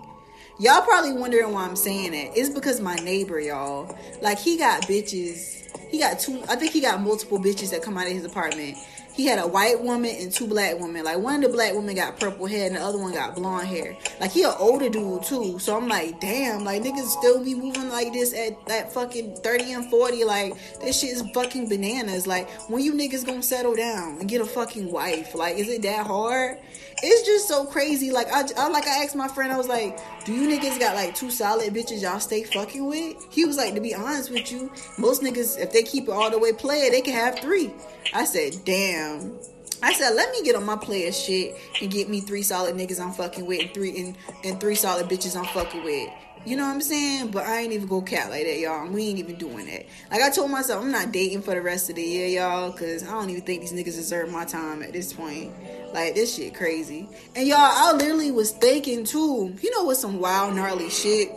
Y'all 0.60 0.82
probably 0.82 1.14
wondering 1.14 1.52
why 1.52 1.66
I'm 1.66 1.76
saying 1.76 2.12
that. 2.12 2.38
It's 2.38 2.50
because 2.50 2.82
my 2.82 2.96
neighbor, 2.96 3.40
y'all. 3.40 3.96
Like 4.22 4.40
he 4.40 4.58
got 4.58 4.84
bitches. 4.84 5.62
He 5.90 6.00
got 6.00 6.20
two. 6.20 6.42
I 6.50 6.56
think 6.56 6.72
he 6.72 6.82
got 6.82 7.00
multiple 7.02 7.40
bitches 7.40 7.70
that 7.70 7.84
come 7.84 7.98
out 7.98 8.08
of 8.08 8.14
his 8.14 8.26
apartment. 8.26 8.78
He 9.14 9.26
had 9.26 9.38
a 9.38 9.48
white 9.48 9.82
woman 9.82 10.16
and 10.20 10.32
two 10.32 10.48
black 10.48 10.80
women. 10.80 11.04
Like 11.04 11.20
one 11.20 11.36
of 11.36 11.42
the 11.44 11.50
black 11.50 11.74
women 11.74 11.96
got 11.96 12.20
purple 12.20 12.48
hair 12.48 12.66
and 12.68 12.76
the 12.76 12.82
other 12.82 12.98
one 12.98 13.14
got 13.14 13.36
blonde 13.36 13.68
hair. 13.68 13.96
Like 14.20 14.32
he 14.32 14.44
an 14.44 14.54
older 14.58 14.90
dude 14.90 15.24
too. 15.24 15.60
So 15.60 15.78
I'm 15.78 15.88
like, 15.88 16.20
damn, 16.20 16.64
like 16.66 16.82
niggas 16.82 17.08
still 17.08 17.44
be 17.44 17.54
moving 17.54 17.90
like 17.90 18.12
this 18.12 18.34
at 18.34 18.66
that 18.66 18.92
fucking 18.92 19.36
30 19.38 19.74
and 19.74 19.90
40. 19.90 20.24
Like 20.24 20.54
this 20.82 21.00
shit 21.00 21.12
is 21.12 21.24
fucking 21.34 21.70
bananas. 21.70 22.26
Like 22.26 22.50
when 22.70 22.84
you 22.84 22.94
niggas 22.94 23.26
gonna 23.26 23.44
settle 23.44 23.76
down 23.76 24.18
and 24.20 24.28
get 24.28 24.42
a 24.42 24.46
fucking 24.46 24.92
wife? 24.92 25.36
Like 25.36 25.58
is 25.58 25.70
it 25.70 25.84
that 25.84 26.08
hard? 26.08 26.58
It's 27.02 27.26
just 27.26 27.48
so 27.48 27.66
crazy. 27.66 28.12
Like 28.12 28.28
I, 28.32 28.44
I 28.58 28.70
like 28.70 28.88
I 28.88 29.04
asked 29.04 29.16
my 29.16 29.28
friend, 29.28 29.52
I 29.52 29.58
was 29.58 29.68
like, 29.68 30.00
do 30.26 30.34
you 30.34 30.48
niggas 30.48 30.80
got 30.80 30.96
like 30.96 31.16
two 31.16 31.32
solid 31.32 31.74
bitches 31.74 32.02
y'all 32.02 32.20
stay 32.20 32.44
fucking 32.44 32.86
with? 32.86 33.26
He 33.30 33.46
was 33.46 33.58
like, 33.58 33.76
to 33.76 33.82
be 33.82 33.96
honest 33.96 34.30
with 34.30 34.52
you, 34.52 34.72
most 34.98 35.22
niggas 35.22 35.60
if 35.60 35.72
they 35.72 35.84
keep 35.84 36.06
it 36.06 36.12
all 36.12 36.30
the 36.30 36.40
way 36.40 36.54
player, 36.54 36.92
they 36.92 37.02
can 37.02 37.14
have 37.14 37.40
three. 37.40 37.74
I 38.14 38.26
said, 38.26 38.56
damn. 38.66 39.34
I 39.82 39.92
said, 39.92 40.12
let 40.16 40.32
me 40.32 40.44
get 40.44 40.56
on 40.56 40.66
my 40.66 40.78
player 40.78 41.12
shit 41.12 41.58
and 41.82 41.92
get 41.92 42.08
me 42.08 42.22
three 42.22 42.42
solid 42.42 42.76
niggas 42.76 43.02
I'm 43.02 43.12
fucking 43.12 43.46
with 43.46 43.62
and 43.62 43.74
three 43.74 44.00
and, 44.00 44.18
and 44.46 44.60
three 44.60 44.76
solid 44.76 45.08
bitches 45.08 45.36
I'm 45.36 45.46
fucking 45.46 45.84
with. 45.84 46.10
You 46.46 46.58
know 46.58 46.66
what 46.66 46.74
I'm 46.74 46.82
saying? 46.82 47.32
But 47.32 47.46
I 47.46 47.62
ain't 47.62 47.72
even 47.72 47.88
go 47.88 48.02
cat 48.02 48.30
like 48.30 48.44
that, 48.44 48.60
y'all. 48.60 48.88
We 48.90 49.08
ain't 49.08 49.20
even 49.20 49.36
doing 49.36 49.66
that. 49.68 49.86
Like 50.12 50.22
I 50.22 50.30
told 50.30 50.52
myself, 50.52 50.84
I'm 50.84 50.92
not 50.92 51.14
dating 51.14 51.42
for 51.42 51.54
the 51.54 51.62
rest 51.62 51.90
of 51.90 51.96
the 51.96 52.04
year, 52.04 52.28
y'all, 52.28 52.72
because 52.72 53.04
I 53.04 53.12
don't 53.12 53.30
even 53.30 53.44
think 53.44 53.62
these 53.62 53.72
niggas 53.72 53.96
deserve 53.96 54.30
my 54.30 54.44
time 54.44 54.84
at 54.84 54.92
this 54.92 55.14
point. 55.14 55.54
Like 55.94 56.16
this 56.16 56.36
shit 56.36 56.54
crazy. 56.54 57.08
And 57.36 57.48
y'all, 57.48 57.60
I 57.60 57.94
literally 57.94 58.32
was 58.32 58.52
thinking 58.52 59.06
too. 59.06 59.56
You 59.62 59.72
know 59.72 59.86
what? 59.86 59.96
Some 59.96 60.20
wild 60.20 60.56
gnarly 60.56 60.90
shit. 60.90 61.32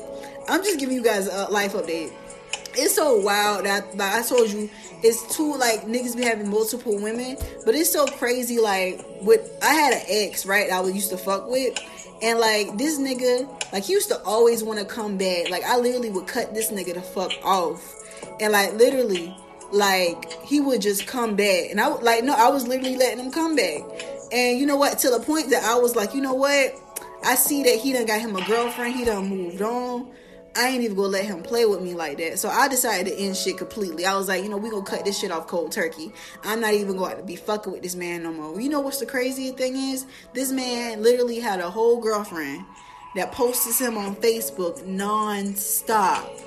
I'm 0.49 0.65
just 0.65 0.81
giving 0.81 0.97
you 0.97 1.05
guys 1.05 1.29
a 1.29 1.51
life 1.51 1.75
update. 1.75 2.13
It's 2.79 2.95
so 2.95 3.19
wild 3.21 3.65
that 3.65 3.97
like 3.97 4.13
I 4.13 4.23
told 4.23 4.51
you, 4.51 4.69
it's 5.03 5.35
too 5.35 5.57
like 5.57 5.83
niggas 5.83 6.17
be 6.17 6.25
having 6.25 6.51
multiple 6.51 7.01
women, 7.01 7.37
but 7.65 7.75
it's 7.75 7.91
so 7.91 8.07
crazy. 8.07 8.59
Like 8.59 9.05
with 9.23 9.57
I 9.63 9.73
had 9.73 9.95
an 9.95 10.03
ex 10.09 10.47
right 10.47 10.71
I 10.71 10.81
was 10.81 10.95
used 10.95 11.11
to 11.11 11.17
fuck 11.17 11.49
with, 11.49 11.79
and 12.23 12.39
like 12.39 12.77
this 12.79 12.99
nigga, 12.99 13.49
like 13.73 13.85
he 13.85 13.93
used 13.93 14.09
to 14.09 14.21
always 14.23 14.63
want 14.63 14.79
to 14.79 14.85
come 14.85 15.17
back. 15.17 15.51
Like 15.51 15.65
I 15.65 15.77
literally 15.79 16.11
would 16.11 16.27
cut 16.27 16.55
this 16.55 16.71
nigga 16.71 16.95
the 16.95 17.03
fuck 17.03 17.33
off, 17.43 17.95
and 18.41 18.53
like 18.53 18.75
literally, 18.75 19.35
like 19.73 20.33
he 20.43 20.61
would 20.61 20.81
just 20.81 21.07
come 21.07 21.37
back, 21.37 21.71
and 21.71 21.81
I 21.81 21.89
like 21.89 22.25
no, 22.25 22.35
I 22.35 22.49
was 22.49 22.67
literally 22.67 22.97
letting 22.97 23.25
him 23.25 23.31
come 23.31 23.57
back, 23.57 23.83
and 24.33 24.59
you 24.59 24.67
know 24.67 24.77
what? 24.77 24.99
To 25.01 25.11
the 25.11 25.21
point 25.21 25.51
that 25.51 25.65
I 25.65 25.77
was 25.77 25.97
like, 25.97 26.15
you 26.15 26.21
know 26.21 26.35
what? 26.35 26.75
I 27.25 27.35
see 27.35 27.63
that 27.65 27.77
he 27.77 27.93
done 27.93 28.07
got 28.07 28.21
him 28.21 28.37
a 28.37 28.45
girlfriend. 28.47 28.95
He 28.95 29.05
done 29.05 29.27
moved 29.29 29.63
on. 29.63 30.13
I 30.57 30.69
ain't 30.69 30.83
even 30.83 30.97
gonna 30.97 31.09
let 31.09 31.25
him 31.27 31.43
play 31.43 31.67
with 31.67 31.83
me 31.83 31.95
like 31.95 32.19
that. 32.19 32.39
So 32.39 32.49
I 32.49 32.69
decided 32.69 33.13
to 33.13 33.19
end 33.19 33.37
shit 33.37 33.59
completely. 33.59 34.07
I 34.07 34.17
was 34.17 34.29
like, 34.29 34.43
you 34.43 34.49
know, 34.49 34.57
we 34.57 34.71
gonna 34.71 34.85
cut 34.85 35.05
this 35.05 35.19
shit 35.19 35.31
off 35.31 35.47
cold 35.47 35.73
turkey. 35.73 36.13
I'm 36.45 36.61
not 36.61 36.75
even 36.75 36.97
going 36.97 37.17
to 37.17 37.23
be 37.23 37.37
fucking 37.37 37.73
with 37.73 37.83
this 37.83 37.95
man 37.95 38.23
no 38.23 38.33
more. 38.33 38.61
You 38.61 38.69
know 38.69 38.81
what's 38.81 39.01
the 39.01 39.07
crazy 39.07 39.51
thing 39.51 39.77
is? 39.77 40.07
This 40.33 40.51
man 40.53 41.03
literally 41.03 41.41
had 41.41 41.61
a 41.61 41.71
whole 41.71 42.01
girlfriend 42.01 42.65
that 43.15 43.33
posts 43.33 43.79
him 43.79 43.97
on 43.99 44.17
Facebook 44.17 44.87
non-stop 44.87 46.46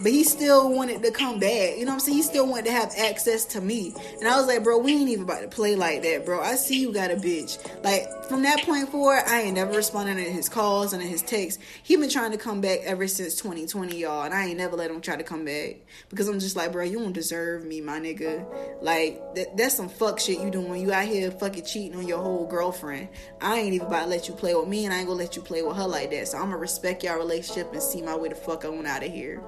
but 0.00 0.12
he 0.12 0.24
still 0.24 0.70
wanted 0.70 1.02
to 1.02 1.10
come 1.10 1.38
back. 1.38 1.76
You 1.76 1.84
know 1.84 1.92
what 1.92 1.94
I'm 1.94 2.00
saying? 2.00 2.16
He 2.18 2.22
still 2.22 2.46
wanted 2.46 2.66
to 2.66 2.72
have 2.72 2.92
access 2.96 3.44
to 3.46 3.60
me. 3.60 3.94
And 4.18 4.28
I 4.28 4.36
was 4.36 4.46
like, 4.46 4.62
bro, 4.62 4.78
we 4.78 4.92
ain't 4.92 5.08
even 5.08 5.24
about 5.24 5.42
to 5.42 5.48
play 5.48 5.74
like 5.76 6.02
that, 6.02 6.24
bro. 6.24 6.40
I 6.40 6.56
see 6.56 6.80
you 6.80 6.92
got 6.92 7.10
a 7.10 7.16
bitch. 7.16 7.58
Like, 7.82 8.24
from 8.24 8.42
that 8.42 8.62
point 8.62 8.88
forward, 8.88 9.22
I 9.26 9.42
ain't 9.42 9.54
never 9.54 9.72
responded 9.72 10.16
to 10.16 10.30
his 10.30 10.48
calls 10.48 10.92
and 10.92 11.02
his 11.02 11.22
texts. 11.22 11.62
He 11.82 11.96
been 11.96 12.10
trying 12.10 12.32
to 12.32 12.38
come 12.38 12.60
back 12.60 12.80
ever 12.84 13.08
since 13.08 13.36
2020, 13.36 13.96
y'all. 13.96 14.22
And 14.22 14.34
I 14.34 14.46
ain't 14.46 14.58
never 14.58 14.76
let 14.76 14.90
him 14.90 15.00
try 15.00 15.16
to 15.16 15.24
come 15.24 15.44
back. 15.44 15.76
Because 16.08 16.28
I'm 16.28 16.40
just 16.40 16.56
like, 16.56 16.72
bro, 16.72 16.84
you 16.84 16.98
don't 16.98 17.12
deserve 17.12 17.64
me, 17.64 17.80
my 17.80 17.98
nigga. 17.98 18.82
Like, 18.82 19.34
that, 19.34 19.56
that's 19.56 19.76
some 19.76 19.88
fuck 19.88 20.20
shit 20.20 20.40
you 20.40 20.50
doing. 20.50 20.82
You 20.82 20.92
out 20.92 21.06
here 21.06 21.30
fucking 21.30 21.64
cheating 21.64 21.96
on 21.96 22.06
your 22.06 22.18
whole 22.18 22.46
girlfriend. 22.46 23.08
I 23.40 23.58
ain't 23.58 23.74
even 23.74 23.86
about 23.86 24.04
to 24.04 24.08
let 24.08 24.28
you 24.28 24.34
play 24.34 24.54
with 24.54 24.68
me, 24.68 24.84
and 24.84 24.92
I 24.92 24.98
ain't 24.98 25.06
gonna 25.06 25.18
let 25.18 25.36
you 25.36 25.42
play 25.42 25.62
with 25.62 25.76
her 25.76 25.86
like 25.86 26.10
that. 26.10 26.28
So 26.28 26.38
I'm 26.38 26.44
gonna 26.44 26.56
respect 26.58 27.04
y'all 27.04 27.16
relationship 27.16 27.72
and 27.72 27.82
see 27.82 28.02
my 28.02 28.16
way 28.16 28.28
the 28.28 28.34
fuck 28.34 28.64
on 28.64 28.86
out 28.86 29.04
of 29.04 29.12
here. 29.12 29.42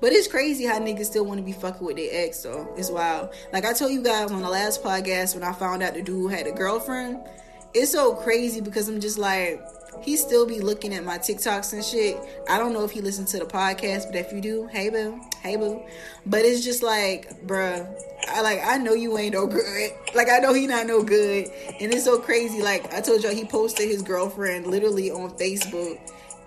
But 0.00 0.12
it's 0.12 0.28
crazy 0.28 0.64
how 0.64 0.78
niggas 0.78 1.06
still 1.06 1.24
want 1.24 1.38
to 1.38 1.44
be 1.44 1.52
fucking 1.52 1.86
with 1.86 1.96
their 1.96 2.08
ex, 2.10 2.42
though. 2.42 2.72
It's 2.76 2.90
wild. 2.90 3.30
Like 3.52 3.64
I 3.64 3.72
told 3.72 3.92
you 3.92 4.02
guys 4.02 4.30
on 4.30 4.42
the 4.42 4.48
last 4.48 4.82
podcast 4.82 5.34
when 5.34 5.44
I 5.44 5.52
found 5.52 5.82
out 5.82 5.94
the 5.94 6.02
dude 6.02 6.32
had 6.32 6.46
a 6.46 6.52
girlfriend. 6.52 7.18
It's 7.74 7.92
so 7.92 8.14
crazy 8.14 8.60
because 8.60 8.88
I'm 8.88 9.00
just 9.00 9.18
like, 9.18 9.60
he 10.02 10.16
still 10.16 10.46
be 10.46 10.60
looking 10.60 10.94
at 10.94 11.04
my 11.04 11.18
TikToks 11.18 11.72
and 11.72 11.84
shit. 11.84 12.16
I 12.48 12.58
don't 12.58 12.72
know 12.72 12.84
if 12.84 12.90
he 12.90 13.00
listens 13.00 13.30
to 13.32 13.38
the 13.38 13.44
podcast, 13.44 14.06
but 14.06 14.16
if 14.16 14.32
you 14.32 14.40
do, 14.40 14.66
hey 14.68 14.90
boo, 14.90 15.20
hey 15.42 15.56
boo. 15.56 15.82
But 16.24 16.44
it's 16.44 16.64
just 16.64 16.82
like, 16.82 17.46
bruh, 17.46 17.86
I 18.28 18.40
like 18.42 18.60
I 18.64 18.78
know 18.78 18.94
you 18.94 19.18
ain't 19.18 19.34
no 19.34 19.46
good. 19.46 19.90
Like 20.14 20.28
I 20.30 20.38
know 20.38 20.54
he 20.54 20.66
not 20.66 20.86
no 20.86 21.02
good, 21.02 21.48
and 21.80 21.92
it's 21.92 22.04
so 22.04 22.18
crazy. 22.18 22.62
Like 22.62 22.92
I 22.94 23.00
told 23.00 23.22
y'all, 23.22 23.34
he 23.34 23.44
posted 23.44 23.88
his 23.88 24.02
girlfriend 24.02 24.66
literally 24.66 25.10
on 25.10 25.30
Facebook, 25.32 25.98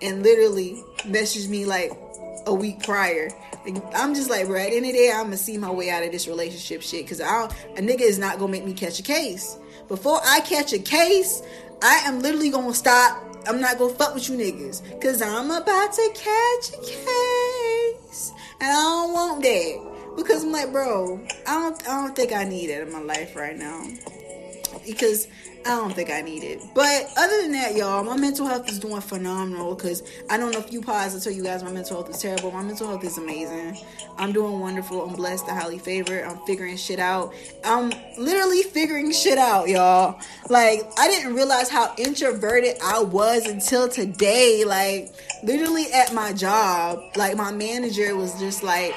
and 0.02 0.24
literally 0.24 0.84
messaged 1.00 1.50
me 1.50 1.66
like 1.66 1.92
a 2.46 2.54
week 2.54 2.84
prior. 2.84 3.30
I'm 3.94 4.16
just 4.16 4.30
like, 4.30 4.48
bro, 4.48 4.60
at 4.60 4.72
the 4.72 4.78
end 4.78 4.86
of 4.86 4.92
the 4.92 4.98
day, 4.98 5.12
I'm 5.14 5.26
gonna 5.26 5.38
see 5.38 5.58
my 5.58 5.72
way 5.72 5.90
out 5.90 6.04
of 6.04 6.12
this 6.12 6.28
relationship 6.28 6.82
shit. 6.82 7.08
Cause 7.08 7.22
I 7.22 7.28
don't, 7.28 7.52
a 7.78 7.82
nigga 7.82 8.02
is 8.02 8.18
not 8.18 8.40
gonna 8.40 8.52
make 8.52 8.66
me 8.66 8.74
catch 8.74 9.00
a 9.00 9.04
case. 9.04 9.58
Before 9.88 10.20
I 10.24 10.40
catch 10.42 10.74
a 10.74 10.80
case, 10.80 11.42
I 11.82 11.96
am 12.06 12.22
literally 12.22 12.50
gonna 12.50 12.74
stop. 12.74 13.24
I'm 13.48 13.60
not 13.60 13.78
gonna 13.78 13.94
fuck 13.94 14.14
with 14.14 14.30
you 14.30 14.38
niggas. 14.38 15.02
Cause 15.02 15.22
I'm 15.22 15.52
about 15.52 15.94
to 15.94 16.10
catch 16.14 16.74
a 16.74 16.82
case. 16.82 18.32
And 18.60 18.70
I 18.70 18.74
don't 18.74 19.14
want 19.14 19.42
that. 19.44 20.16
Because 20.16 20.44
I'm 20.44 20.52
like, 20.52 20.72
bro, 20.72 21.20
I 21.48 21.54
don't 21.54 21.88
I 21.88 22.06
don't 22.06 22.16
think 22.16 22.34
I 22.34 22.44
need 22.44 22.70
it 22.70 22.88
in 22.88 22.94
my 22.94 23.02
life 23.02 23.36
right 23.36 23.58
now. 23.58 23.86
Because 24.86 25.28
I 25.66 25.70
don't 25.70 25.94
think 25.94 26.10
I 26.10 26.22
need 26.22 26.44
it. 26.44 26.60
But 26.74 27.06
other 27.18 27.42
than 27.44 27.52
that, 27.52 27.76
y'all, 27.76 28.04
my 28.04 28.18
mental 28.18 28.48
health 28.48 28.68
is 28.70 28.80
doing 28.80 29.00
phenomenal 29.00 29.76
because 29.76 30.02
I 30.30 30.38
don't 30.38 30.52
know 30.52 30.60
if 30.60 30.74
you 30.74 30.82
pause 30.82 31.14
to 31.14 31.22
tell 31.22 31.32
you 31.32 31.44
guys 31.44 31.64
my 31.64 31.72
mental 31.72 31.98
health 31.98 32.10
is 32.10 32.20
terrible. 32.20 32.52
My 32.52 32.64
mental 32.64 32.88
health 32.88 33.04
is 33.04 33.20
amazing. 33.20 33.78
I'm 34.18 34.32
doing 34.32 34.60
wonderful. 34.60 35.08
I'm 35.08 35.16
blessed 35.16 35.48
and 35.48 35.60
highly 35.60 35.78
favored. 35.78 36.24
I'm 36.24 36.40
figuring 36.48 36.78
shit 36.78 37.00
out. 37.00 37.34
I'm 37.64 37.92
literally 38.18 38.64
figuring 38.64 39.12
shit 39.12 39.38
out, 39.38 39.70
y'all. 39.70 40.20
Like, 40.50 40.82
I 40.98 41.08
didn't 41.08 41.36
realize 41.36 41.70
how 41.70 41.94
introverted 41.98 42.78
I 42.84 43.04
was 43.04 43.46
until 43.46 43.88
today. 43.88 44.64
Like, 44.66 45.14
literally 45.44 45.92
at 45.94 46.12
my 46.12 46.34
job, 46.34 47.04
like, 47.16 47.38
my 47.38 47.52
manager 47.52 48.16
was 48.16 48.40
just 48.40 48.64
like 48.64 48.96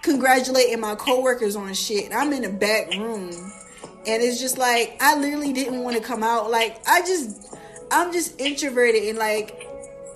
congratulating 0.00 0.80
my 0.80 0.94
coworkers 0.94 1.56
on 1.56 1.74
shit. 1.74 2.06
And 2.06 2.14
I'm 2.14 2.32
in 2.32 2.42
the 2.42 2.50
back 2.50 2.90
room 2.94 3.52
and 4.06 4.22
it's 4.22 4.40
just 4.40 4.58
like 4.58 4.96
I 5.00 5.16
literally 5.16 5.52
didn't 5.52 5.82
want 5.82 5.96
to 5.96 6.02
come 6.02 6.22
out. 6.22 6.50
Like 6.50 6.80
I 6.86 7.00
just, 7.00 7.56
I'm 7.90 8.12
just 8.12 8.40
introverted 8.40 9.04
and 9.04 9.18
like 9.18 9.66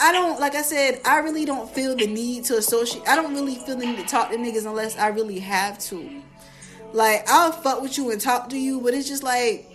I 0.00 0.12
don't 0.12 0.40
like 0.40 0.54
I 0.54 0.62
said 0.62 1.00
I 1.04 1.18
really 1.18 1.44
don't 1.44 1.68
feel 1.70 1.96
the 1.96 2.06
need 2.06 2.44
to 2.44 2.56
associate. 2.56 3.06
I 3.08 3.16
don't 3.16 3.34
really 3.34 3.56
feel 3.56 3.76
the 3.76 3.86
need 3.86 3.98
to 3.98 4.06
talk 4.06 4.30
to 4.30 4.36
niggas 4.36 4.66
unless 4.66 4.96
I 4.96 5.08
really 5.08 5.40
have 5.40 5.78
to. 5.80 6.22
Like 6.92 7.28
I'll 7.28 7.52
fuck 7.52 7.82
with 7.82 7.98
you 7.98 8.10
and 8.10 8.20
talk 8.20 8.48
to 8.50 8.58
you, 8.58 8.80
but 8.80 8.94
it's 8.94 9.08
just 9.08 9.22
like 9.22 9.66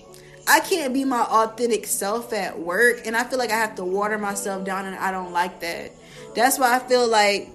I 0.47 0.59
can't 0.59 0.93
be 0.93 1.05
my 1.05 1.21
authentic 1.21 1.85
self 1.87 2.33
at 2.33 2.59
work, 2.59 3.01
and 3.05 3.15
I 3.15 3.23
feel 3.23 3.39
like 3.39 3.51
I 3.51 3.57
have 3.57 3.75
to 3.75 3.85
water 3.85 4.17
myself 4.17 4.65
down, 4.65 4.85
and 4.85 4.95
I 4.95 5.11
don't 5.11 5.31
like 5.31 5.61
that. 5.61 5.91
That's 6.35 6.59
why 6.59 6.75
I 6.75 6.79
feel 6.79 7.07
like 7.07 7.49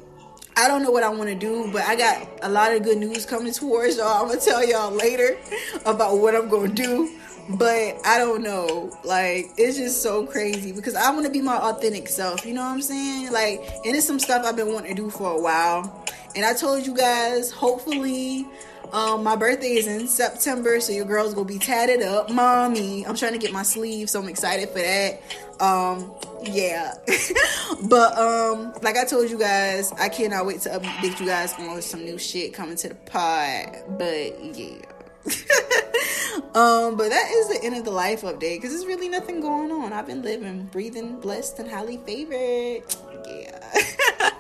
I 0.58 0.66
don't 0.66 0.82
know 0.82 0.90
what 0.90 1.04
I 1.04 1.08
want 1.08 1.28
to 1.28 1.36
do, 1.36 1.70
but 1.72 1.82
I 1.82 1.94
got 1.94 2.28
a 2.42 2.48
lot 2.48 2.74
of 2.74 2.82
good 2.82 2.98
news 2.98 3.24
coming 3.24 3.52
towards 3.52 3.96
y'all. 3.96 4.22
I'm 4.22 4.26
gonna 4.26 4.40
tell 4.40 4.68
y'all 4.68 4.90
later 4.90 5.38
about 5.86 6.18
what 6.18 6.34
I'm 6.34 6.48
gonna 6.48 6.66
do. 6.66 7.16
But 7.50 8.04
I 8.04 8.18
don't 8.18 8.42
know. 8.42 8.90
Like, 9.04 9.52
it's 9.56 9.78
just 9.78 10.02
so 10.02 10.26
crazy 10.26 10.72
because 10.72 10.96
I 10.96 11.12
want 11.12 11.26
to 11.26 11.30
be 11.32 11.40
my 11.40 11.56
authentic 11.56 12.08
self. 12.08 12.44
You 12.44 12.54
know 12.54 12.62
what 12.62 12.72
I'm 12.72 12.82
saying? 12.82 13.30
Like, 13.30 13.60
and 13.84 13.94
it's 13.94 14.04
some 14.04 14.18
stuff 14.18 14.44
I've 14.44 14.56
been 14.56 14.72
wanting 14.72 14.96
to 14.96 15.00
do 15.00 15.10
for 15.10 15.30
a 15.30 15.40
while. 15.40 16.04
And 16.34 16.44
I 16.44 16.54
told 16.54 16.84
you 16.84 16.92
guys, 16.92 17.52
hopefully, 17.52 18.44
um, 18.92 19.22
my 19.22 19.36
birthday 19.36 19.74
is 19.74 19.86
in 19.86 20.08
September, 20.08 20.80
so 20.80 20.92
your 20.92 21.04
girl's 21.04 21.34
gonna 21.34 21.46
be 21.46 21.58
tatted 21.58 22.02
up, 22.02 22.30
mommy. 22.30 23.06
I'm 23.06 23.16
trying 23.16 23.32
to 23.32 23.38
get 23.38 23.52
my 23.52 23.62
sleeve, 23.62 24.10
so 24.10 24.20
I'm 24.20 24.28
excited 24.28 24.68
for 24.70 24.78
that. 24.78 25.22
Um, 25.60 26.12
yeah, 26.44 26.94
but 27.88 28.16
um, 28.16 28.72
like 28.82 28.96
I 28.96 29.04
told 29.04 29.30
you 29.30 29.38
guys, 29.38 29.92
I 29.92 30.08
cannot 30.08 30.46
wait 30.46 30.60
to 30.62 30.70
update 30.70 31.20
you 31.20 31.26
guys 31.26 31.54
on 31.58 31.82
some 31.82 32.04
new 32.04 32.18
shit 32.18 32.54
coming 32.54 32.76
to 32.76 32.88
the 32.88 32.94
pod. 32.94 33.98
But 33.98 34.56
yeah. 34.56 34.84
um, 36.54 36.96
but 36.96 37.10
that 37.10 37.30
is 37.30 37.48
the 37.48 37.60
end 37.62 37.76
of 37.76 37.84
the 37.84 37.90
life 37.90 38.22
update 38.22 38.56
because 38.56 38.70
there's 38.70 38.86
really 38.86 39.08
nothing 39.08 39.40
going 39.40 39.70
on. 39.70 39.92
I've 39.92 40.06
been 40.06 40.22
living, 40.22 40.64
breathing, 40.72 41.20
blessed, 41.20 41.58
and 41.58 41.70
highly 41.70 41.98
favored. 41.98 42.84
Yeah. 43.26 44.30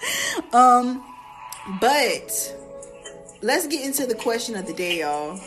um, 0.52 1.04
but 1.80 2.54
let's 3.42 3.66
get 3.66 3.84
into 3.84 4.06
the 4.06 4.14
question 4.14 4.56
of 4.56 4.66
the 4.66 4.72
day, 4.72 5.00
y'all. 5.00 5.40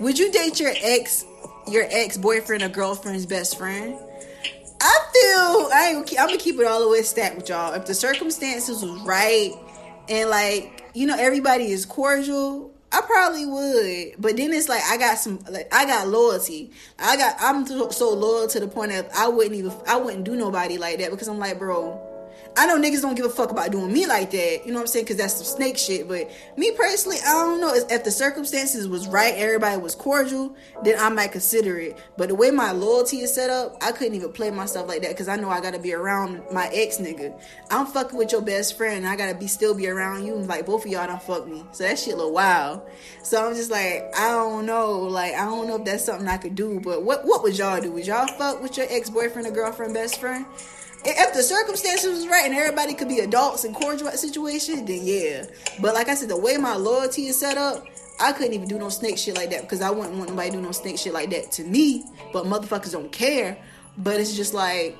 Would 0.00 0.18
you 0.18 0.30
date 0.30 0.60
your 0.60 0.72
ex, 0.82 1.24
your 1.66 1.86
ex 1.90 2.16
boyfriend 2.16 2.62
or 2.62 2.68
girlfriend's 2.68 3.26
best 3.26 3.58
friend? 3.58 3.96
I 4.80 4.98
feel 5.12 5.70
I 5.72 6.04
I'm 6.20 6.26
gonna 6.28 6.38
keep 6.38 6.58
it 6.58 6.66
all 6.66 6.80
the 6.80 6.88
way 6.88 7.02
stacked 7.02 7.36
with 7.36 7.48
y'all. 7.48 7.74
If 7.74 7.86
the 7.86 7.94
circumstances 7.94 8.82
was 8.82 9.00
right 9.02 9.52
and 10.08 10.30
like 10.30 10.84
you 10.94 11.06
know 11.06 11.16
everybody 11.18 11.70
is 11.72 11.84
cordial, 11.84 12.72
I 12.92 13.00
probably 13.00 13.44
would. 13.44 14.20
But 14.20 14.36
then 14.36 14.52
it's 14.52 14.68
like 14.68 14.82
I 14.84 14.96
got 14.96 15.18
some 15.18 15.40
like 15.50 15.72
I 15.74 15.84
got 15.84 16.06
loyalty. 16.08 16.70
I 16.98 17.16
got 17.16 17.36
I'm 17.40 17.66
so 17.90 18.10
loyal 18.10 18.46
to 18.48 18.60
the 18.60 18.68
point 18.68 18.92
that 18.92 19.10
I 19.16 19.28
wouldn't 19.28 19.56
even 19.56 19.72
I 19.86 19.96
wouldn't 19.96 20.24
do 20.24 20.36
nobody 20.36 20.78
like 20.78 20.98
that 20.98 21.10
because 21.10 21.28
I'm 21.28 21.38
like, 21.38 21.58
bro, 21.58 22.00
I 22.56 22.66
know 22.66 22.78
niggas 22.78 23.02
don't 23.02 23.14
give 23.14 23.26
a 23.26 23.30
fuck 23.30 23.50
about 23.50 23.70
doing 23.70 23.92
me 23.92 24.06
like 24.06 24.30
that. 24.32 24.62
You 24.64 24.72
know 24.72 24.78
what 24.78 24.82
I'm 24.82 24.86
saying? 24.88 25.04
Because 25.04 25.16
that's 25.16 25.34
some 25.34 25.44
snake 25.44 25.78
shit. 25.78 26.08
But 26.08 26.30
me 26.56 26.72
personally, 26.72 27.18
I 27.24 27.32
don't 27.32 27.60
know. 27.60 27.72
If 27.74 28.04
the 28.04 28.10
circumstances 28.10 28.88
was 28.88 29.06
right, 29.06 29.34
everybody 29.36 29.80
was 29.80 29.94
cordial, 29.94 30.56
then 30.82 30.98
I 30.98 31.08
might 31.08 31.32
consider 31.32 31.78
it. 31.78 31.98
But 32.16 32.28
the 32.28 32.34
way 32.34 32.50
my 32.50 32.72
loyalty 32.72 33.18
is 33.18 33.32
set 33.32 33.50
up, 33.50 33.76
I 33.80 33.92
couldn't 33.92 34.14
even 34.14 34.32
play 34.32 34.50
myself 34.50 34.88
like 34.88 35.02
that 35.02 35.10
because 35.10 35.28
I 35.28 35.36
know 35.36 35.50
I 35.50 35.60
gotta 35.60 35.78
be 35.78 35.92
around 35.92 36.42
my 36.52 36.68
ex 36.72 36.98
nigga. 36.98 37.40
I'm 37.70 37.86
fucking 37.86 38.18
with 38.18 38.32
your 38.32 38.42
best 38.42 38.76
friend. 38.76 39.06
I 39.06 39.14
gotta 39.14 39.34
be 39.36 39.46
still 39.46 39.74
be 39.74 39.88
around 39.88 40.26
you. 40.26 40.34
Like 40.34 40.66
both 40.66 40.84
of 40.84 40.90
y'all 40.90 41.06
don't 41.06 41.22
fuck 41.22 41.46
me. 41.46 41.64
So 41.72 41.84
that 41.84 41.98
shit 41.98 42.16
look 42.16 42.32
wild. 42.32 42.82
So 43.22 43.46
I'm 43.46 43.54
just 43.54 43.70
like, 43.70 44.10
I 44.16 44.30
don't 44.30 44.66
know. 44.66 44.98
Like 44.98 45.34
I 45.34 45.44
don't 45.44 45.68
know 45.68 45.76
if 45.76 45.84
that's 45.84 46.04
something 46.04 46.26
I 46.26 46.38
could 46.38 46.54
do. 46.54 46.80
But 46.80 47.04
what 47.04 47.24
what 47.24 47.42
would 47.42 47.56
y'all 47.56 47.80
do? 47.80 47.92
Would 47.92 48.06
y'all 48.06 48.26
fuck 48.26 48.60
with 48.62 48.76
your 48.76 48.86
ex 48.90 49.10
boyfriend 49.10 49.46
or 49.46 49.52
girlfriend 49.52 49.94
best 49.94 50.20
friend? 50.20 50.44
If 51.04 51.34
the 51.34 51.42
circumstances 51.42 52.10
was 52.10 52.28
right 52.28 52.44
and 52.44 52.54
everybody 52.54 52.94
could 52.94 53.08
be 53.08 53.20
adults 53.20 53.64
in 53.64 53.74
cordial 53.74 54.10
situation, 54.10 54.84
then 54.84 55.00
yeah. 55.02 55.44
But 55.80 55.94
like 55.94 56.08
I 56.08 56.14
said, 56.14 56.28
the 56.28 56.36
way 56.36 56.56
my 56.56 56.76
loyalty 56.76 57.26
is 57.26 57.38
set 57.38 57.56
up, 57.56 57.84
I 58.20 58.32
couldn't 58.32 58.54
even 58.54 58.68
do 58.68 58.78
no 58.78 58.88
snake 58.88 59.16
shit 59.16 59.36
like 59.36 59.50
that 59.50 59.62
because 59.62 59.80
I 59.80 59.90
wouldn't 59.90 60.16
want 60.16 60.30
nobody 60.30 60.50
do 60.50 60.60
no 60.60 60.72
snake 60.72 60.98
shit 60.98 61.12
like 61.12 61.30
that 61.30 61.52
to 61.52 61.64
me. 61.64 62.04
But 62.32 62.46
motherfuckers 62.46 62.92
don't 62.92 63.12
care. 63.12 63.56
But 63.96 64.20
it's 64.20 64.34
just 64.34 64.54
like 64.54 64.96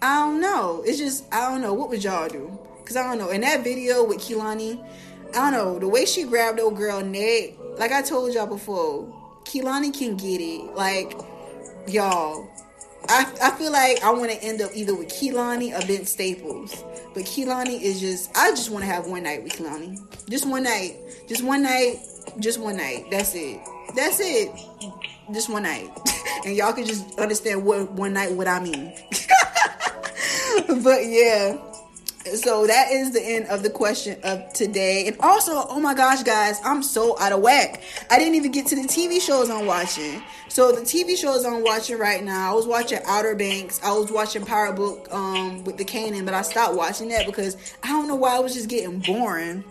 I 0.00 0.20
don't 0.20 0.40
know. 0.40 0.82
It's 0.86 0.98
just 0.98 1.24
I 1.32 1.50
don't 1.50 1.60
know. 1.60 1.74
What 1.74 1.90
would 1.90 2.02
y'all 2.02 2.28
do? 2.28 2.58
Cause 2.84 2.96
I 2.96 3.02
don't 3.02 3.18
know. 3.18 3.28
In 3.30 3.42
that 3.42 3.62
video 3.64 4.02
with 4.04 4.18
Kehlani, 4.18 4.82
I 5.30 5.50
don't 5.50 5.52
know 5.52 5.78
the 5.78 5.88
way 5.88 6.06
she 6.06 6.24
grabbed 6.24 6.58
old 6.58 6.76
girl 6.76 7.04
neck. 7.04 7.50
Like 7.76 7.92
I 7.92 8.00
told 8.00 8.32
y'all 8.32 8.46
before, 8.46 9.06
Kehlani 9.44 9.96
can 9.96 10.16
get 10.16 10.40
it. 10.40 10.74
Like 10.74 11.14
y'all, 11.86 12.48
I, 13.08 13.26
I 13.42 13.50
feel 13.52 13.72
like 13.72 14.02
I 14.04 14.10
want 14.10 14.30
to 14.30 14.42
end 14.42 14.60
up 14.60 14.70
either 14.74 14.94
with 14.94 15.08
Kehlani 15.08 15.76
or 15.76 15.86
Ben 15.86 16.04
Staples. 16.04 16.84
But 17.14 17.24
Kehlani 17.24 17.80
is 17.80 18.00
just, 18.00 18.30
I 18.36 18.50
just 18.50 18.70
want 18.70 18.84
to 18.84 18.90
have 18.90 19.06
one 19.06 19.22
night 19.22 19.42
with 19.42 19.54
Kehlani. 19.54 19.98
Just 20.28 20.46
one 20.46 20.64
night. 20.64 20.96
Just 21.26 21.42
one 21.42 21.62
night. 21.62 22.00
Just 22.38 22.60
one 22.60 22.76
night. 22.76 23.06
That's 23.10 23.34
it. 23.34 23.60
That's 23.96 24.20
it. 24.20 24.50
Just 25.32 25.48
one 25.48 25.62
night. 25.62 25.90
and 26.44 26.54
y'all 26.54 26.72
can 26.72 26.86
just 26.86 27.18
understand 27.18 27.64
what 27.64 27.90
one 27.92 28.12
night, 28.12 28.32
what 28.32 28.46
I 28.46 28.60
mean. 28.60 28.92
but 30.82 31.06
yeah. 31.06 31.56
So 32.36 32.66
that 32.66 32.90
is 32.90 33.12
the 33.12 33.22
end 33.22 33.46
of 33.46 33.62
the 33.62 33.70
question 33.70 34.18
of 34.22 34.52
today. 34.52 35.06
And 35.06 35.16
also, 35.20 35.52
oh 35.68 35.80
my 35.80 35.94
gosh, 35.94 36.22
guys, 36.22 36.60
I'm 36.64 36.82
so 36.82 37.18
out 37.18 37.32
of 37.32 37.40
whack. 37.40 37.82
I 38.10 38.18
didn't 38.18 38.34
even 38.34 38.52
get 38.52 38.66
to 38.66 38.76
the 38.76 38.82
TV 38.82 39.20
shows 39.20 39.50
I'm 39.50 39.66
watching. 39.66 40.22
So 40.48 40.72
the 40.72 40.80
TV 40.80 41.16
shows 41.16 41.44
I'm 41.44 41.62
watching 41.62 41.98
right 41.98 42.22
now, 42.22 42.50
I 42.50 42.54
was 42.54 42.66
watching 42.66 42.98
Outer 43.06 43.34
Banks. 43.34 43.80
I 43.82 43.92
was 43.92 44.10
watching 44.10 44.44
Power 44.44 44.72
Book 44.72 45.08
um, 45.12 45.64
with 45.64 45.76
the 45.76 45.84
Kanan, 45.84 46.24
but 46.24 46.34
I 46.34 46.42
stopped 46.42 46.74
watching 46.74 47.08
that 47.08 47.26
because 47.26 47.56
I 47.82 47.88
don't 47.88 48.08
know 48.08 48.16
why 48.16 48.36
I 48.36 48.40
was 48.40 48.54
just 48.54 48.68
getting 48.68 48.98
boring. 49.00 49.64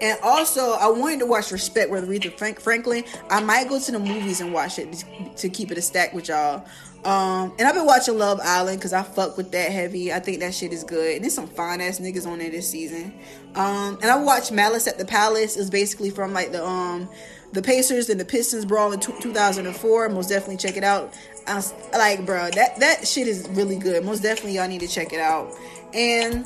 And 0.00 0.18
also, 0.22 0.72
I 0.72 0.88
wanted 0.88 1.20
to 1.20 1.26
watch 1.26 1.50
Respect 1.50 1.90
with 1.90 2.06
Aretha 2.06 2.36
Frank- 2.36 2.60
Franklin. 2.60 3.04
I 3.30 3.40
might 3.40 3.68
go 3.68 3.80
to 3.80 3.92
the 3.92 3.98
movies 3.98 4.40
and 4.40 4.52
watch 4.52 4.78
it 4.78 5.04
to 5.36 5.48
keep 5.48 5.70
it 5.70 5.78
a 5.78 5.82
stack 5.82 6.12
with 6.12 6.28
y'all. 6.28 6.66
Um, 7.06 7.52
and 7.56 7.68
I've 7.68 7.74
been 7.74 7.86
watching 7.86 8.18
Love 8.18 8.40
Island 8.42 8.78
because 8.78 8.92
I 8.92 9.04
fuck 9.04 9.36
with 9.36 9.52
that 9.52 9.70
heavy. 9.70 10.12
I 10.12 10.18
think 10.18 10.40
that 10.40 10.52
shit 10.52 10.72
is 10.72 10.82
good. 10.82 11.14
And 11.14 11.22
there's 11.22 11.34
some 11.34 11.46
fine 11.46 11.80
ass 11.80 12.00
niggas 12.00 12.26
on 12.26 12.40
there 12.40 12.50
this 12.50 12.68
season. 12.68 13.14
Um, 13.54 13.96
and 14.02 14.10
I 14.10 14.16
watched 14.16 14.50
Malice 14.50 14.88
at 14.88 14.98
the 14.98 15.04
Palace. 15.04 15.56
It's 15.56 15.70
basically 15.70 16.10
from 16.10 16.32
like 16.32 16.50
the 16.50 16.66
um 16.66 17.08
the 17.52 17.62
Pacers 17.62 18.10
and 18.10 18.18
the 18.18 18.24
Pistons 18.24 18.64
brawl 18.64 18.90
in 18.90 18.98
t- 18.98 19.12
2004. 19.20 20.08
Most 20.08 20.28
definitely 20.28 20.56
check 20.56 20.76
it 20.76 20.82
out. 20.82 21.14
I 21.46 21.62
like, 21.92 22.26
bro, 22.26 22.50
that 22.50 22.80
that 22.80 23.06
shit 23.06 23.28
is 23.28 23.48
really 23.50 23.78
good. 23.78 24.04
Most 24.04 24.24
definitely 24.24 24.56
y'all 24.56 24.66
need 24.66 24.80
to 24.80 24.88
check 24.88 25.12
it 25.12 25.20
out. 25.20 25.52
And 25.94 26.44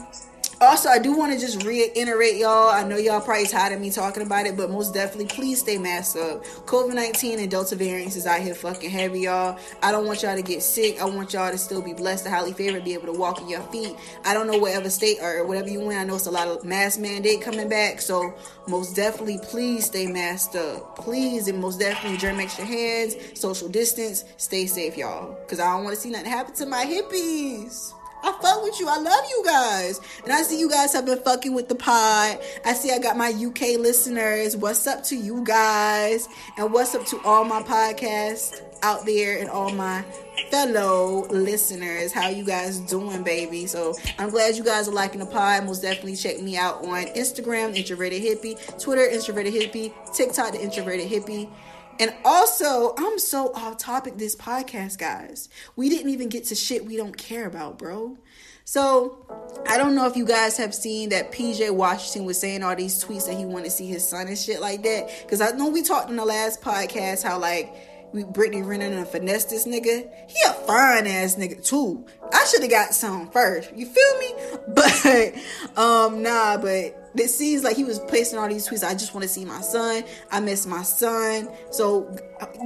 also, 0.60 0.90
I 0.90 0.98
do 0.98 1.16
want 1.16 1.32
to 1.32 1.38
just 1.38 1.64
reiterate, 1.64 2.36
y'all. 2.36 2.68
I 2.68 2.84
know 2.84 2.98
y'all 2.98 3.20
probably 3.22 3.46
tired 3.46 3.72
of 3.72 3.80
me 3.80 3.90
talking 3.90 4.22
about 4.22 4.44
it, 4.46 4.56
but 4.58 4.70
most 4.70 4.92
definitely, 4.92 5.26
please 5.26 5.60
stay 5.60 5.78
masked 5.78 6.18
up. 6.18 6.44
COVID 6.66 6.94
19 6.94 7.38
and 7.38 7.50
Delta 7.50 7.76
variants 7.76 8.14
is 8.14 8.26
out 8.26 8.40
here 8.40 8.54
fucking 8.54 8.90
heavy, 8.90 9.20
y'all. 9.20 9.58
I 9.82 9.90
don't 9.90 10.06
want 10.06 10.22
y'all 10.22 10.36
to 10.36 10.42
get 10.42 10.62
sick. 10.62 11.00
I 11.00 11.06
want 11.06 11.32
y'all 11.32 11.50
to 11.50 11.56
still 11.56 11.80
be 11.80 11.94
blessed, 11.94 12.24
to 12.24 12.30
highly 12.30 12.52
favored, 12.52 12.84
be 12.84 12.92
able 12.92 13.06
to 13.06 13.18
walk 13.18 13.40
in 13.40 13.48
your 13.48 13.62
feet. 13.62 13.96
I 14.24 14.34
don't 14.34 14.46
know 14.46 14.58
whatever 14.58 14.90
state 14.90 15.16
or 15.22 15.46
whatever 15.46 15.70
you 15.70 15.88
in. 15.88 15.96
I 15.96 16.04
know 16.04 16.16
it's 16.16 16.26
a 16.26 16.30
lot 16.30 16.48
of 16.48 16.62
mask 16.62 17.00
mandate 17.00 17.40
coming 17.40 17.68
back, 17.68 18.02
so 18.02 18.34
most 18.68 18.94
definitely, 18.94 19.38
please 19.42 19.86
stay 19.86 20.06
masked 20.06 20.56
up. 20.56 20.96
Please, 20.96 21.48
and 21.48 21.58
most 21.58 21.80
definitely, 21.80 22.18
germ 22.18 22.38
your 22.38 22.48
hands, 22.66 23.16
social 23.34 23.68
distance, 23.68 24.24
stay 24.36 24.66
safe, 24.66 24.96
y'all. 24.98 25.38
Because 25.40 25.58
I 25.58 25.74
don't 25.74 25.84
want 25.84 25.96
to 25.96 26.00
see 26.00 26.10
nothing 26.10 26.30
happen 26.30 26.54
to 26.56 26.66
my 26.66 26.84
hippies. 26.84 27.94
I 28.22 28.32
fuck 28.40 28.62
with 28.62 28.78
you. 28.80 28.88
I 28.88 28.98
love 28.98 29.24
you 29.28 29.42
guys. 29.44 30.00
And 30.24 30.32
I 30.32 30.42
see 30.42 30.58
you 30.58 30.68
guys 30.70 30.92
have 30.92 31.06
been 31.06 31.20
fucking 31.20 31.54
with 31.54 31.68
the 31.68 31.74
pod. 31.74 32.38
I 32.64 32.72
see 32.74 32.90
I 32.90 32.98
got 32.98 33.16
my 33.16 33.30
UK 33.30 33.78
listeners. 33.78 34.56
What's 34.56 34.86
up 34.86 35.02
to 35.04 35.16
you 35.16 35.44
guys? 35.44 36.28
And 36.56 36.72
what's 36.72 36.94
up 36.94 37.06
to 37.06 37.20
all 37.24 37.44
my 37.44 37.62
podcasts 37.62 38.60
out 38.82 39.04
there 39.06 39.38
and 39.38 39.48
all 39.48 39.70
my 39.70 40.04
fellow 40.50 41.26
listeners. 41.28 42.12
How 42.12 42.28
you 42.28 42.44
guys 42.44 42.78
doing, 42.80 43.22
baby? 43.22 43.66
So 43.66 43.94
I'm 44.18 44.30
glad 44.30 44.56
you 44.56 44.64
guys 44.64 44.88
are 44.88 44.92
liking 44.92 45.20
the 45.20 45.26
pod. 45.26 45.64
Most 45.64 45.82
definitely 45.82 46.16
check 46.16 46.40
me 46.40 46.56
out 46.56 46.84
on 46.84 47.04
Instagram, 47.06 47.76
Introverted 47.76 48.22
Hippie, 48.22 48.82
Twitter, 48.82 49.06
Introverted 49.06 49.54
Hippie, 49.54 49.92
TikTok, 50.14 50.52
The 50.52 50.62
Introverted 50.62 51.08
Hippie. 51.08 51.48
And 52.00 52.14
also, 52.24 52.94
I'm 52.96 53.18
so 53.18 53.52
off 53.52 53.76
topic 53.76 54.16
this 54.16 54.34
podcast, 54.34 54.96
guys. 54.96 55.50
We 55.76 55.90
didn't 55.90 56.10
even 56.10 56.30
get 56.30 56.44
to 56.46 56.54
shit 56.54 56.86
we 56.86 56.96
don't 56.96 57.14
care 57.14 57.46
about, 57.46 57.78
bro. 57.78 58.16
So, 58.64 59.26
I 59.68 59.76
don't 59.76 59.94
know 59.94 60.06
if 60.06 60.16
you 60.16 60.24
guys 60.24 60.56
have 60.56 60.74
seen 60.74 61.10
that 61.10 61.30
PJ 61.30 61.70
Washington 61.72 62.24
was 62.24 62.40
saying 62.40 62.62
all 62.62 62.74
these 62.74 63.04
tweets 63.04 63.26
that 63.26 63.36
he 63.36 63.44
wanted 63.44 63.66
to 63.66 63.70
see 63.72 63.86
his 63.86 64.08
son 64.08 64.28
and 64.28 64.38
shit 64.38 64.62
like 64.62 64.82
that. 64.84 65.10
Because 65.22 65.42
I 65.42 65.50
know 65.50 65.68
we 65.68 65.82
talked 65.82 66.08
in 66.08 66.16
the 66.16 66.24
last 66.24 66.62
podcast 66.62 67.22
how, 67.22 67.38
like, 67.38 67.74
we 68.12 68.24
Brittany 68.24 68.62
Renner 68.62 68.86
and 68.86 69.06
finesse 69.06 69.44
this 69.44 69.66
nigga. 69.66 70.10
He 70.28 70.36
a 70.48 70.52
fine 70.52 71.06
ass 71.06 71.36
nigga 71.36 71.64
too. 71.64 72.06
I 72.32 72.44
should 72.46 72.62
have 72.62 72.70
got 72.70 72.94
some 72.94 73.30
first. 73.30 73.72
You 73.76 73.86
feel 73.86 74.18
me? 74.18 74.34
But 74.74 75.34
um 75.76 76.22
nah, 76.22 76.56
but 76.56 76.99
it 77.14 77.28
seems 77.28 77.64
like 77.64 77.76
he 77.76 77.84
was 77.84 77.98
placing 77.98 78.38
all 78.38 78.48
these 78.48 78.68
tweets. 78.68 78.84
I 78.84 78.92
just 78.94 79.14
want 79.14 79.22
to 79.22 79.28
see 79.28 79.44
my 79.44 79.60
son. 79.60 80.04
I 80.30 80.40
miss 80.40 80.66
my 80.66 80.82
son. 80.82 81.48
So 81.70 82.16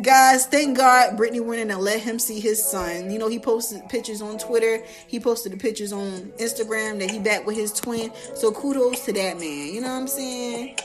guys, 0.03 0.47
thank 0.47 0.77
God 0.77 1.17
Brittany 1.17 1.41
went 1.41 1.61
in 1.61 1.71
and 1.71 1.81
let 1.81 2.01
him 2.01 2.19
see 2.19 2.41
his 2.41 2.63
son. 2.63 3.11
You 3.11 3.19
know, 3.19 3.29
he 3.29 3.39
posted 3.39 3.89
pictures 3.89 4.21
on 4.21 4.39
Twitter. 4.39 4.85
He 5.07 5.19
posted 5.19 5.53
the 5.53 5.57
pictures 5.57 5.93
on 5.93 6.33
Instagram 6.39 6.99
that 7.01 7.11
he 7.11 7.19
back 7.19 7.47
with 7.47 7.57
his 7.57 7.73
twin. 7.73 8.13
So 8.35 8.53
kudos 8.53 9.05
to 9.07 9.13
that 9.13 9.39
man. 9.39 9.75
You 9.75 9.81
know 9.81 9.89
what 9.89 10.01
I'm 10.01 10.09
saying? 10.09 10.79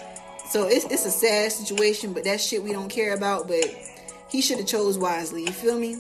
So 0.50 0.68
it's 0.68 0.86
it's 0.86 1.06
a 1.06 1.12
sad 1.12 1.52
situation, 1.52 2.14
but 2.14 2.24
that 2.24 2.42
shit 2.42 2.64
we 2.64 2.72
don't 2.72 2.90
care 2.90 3.14
about. 3.14 3.48
But 3.48 3.66
he 4.30 4.42
should 4.42 4.58
have 4.58 4.68
chose 4.68 4.98
wisely. 4.98 5.44
You 5.44 5.52
feel 5.52 5.78
me? 5.78 5.98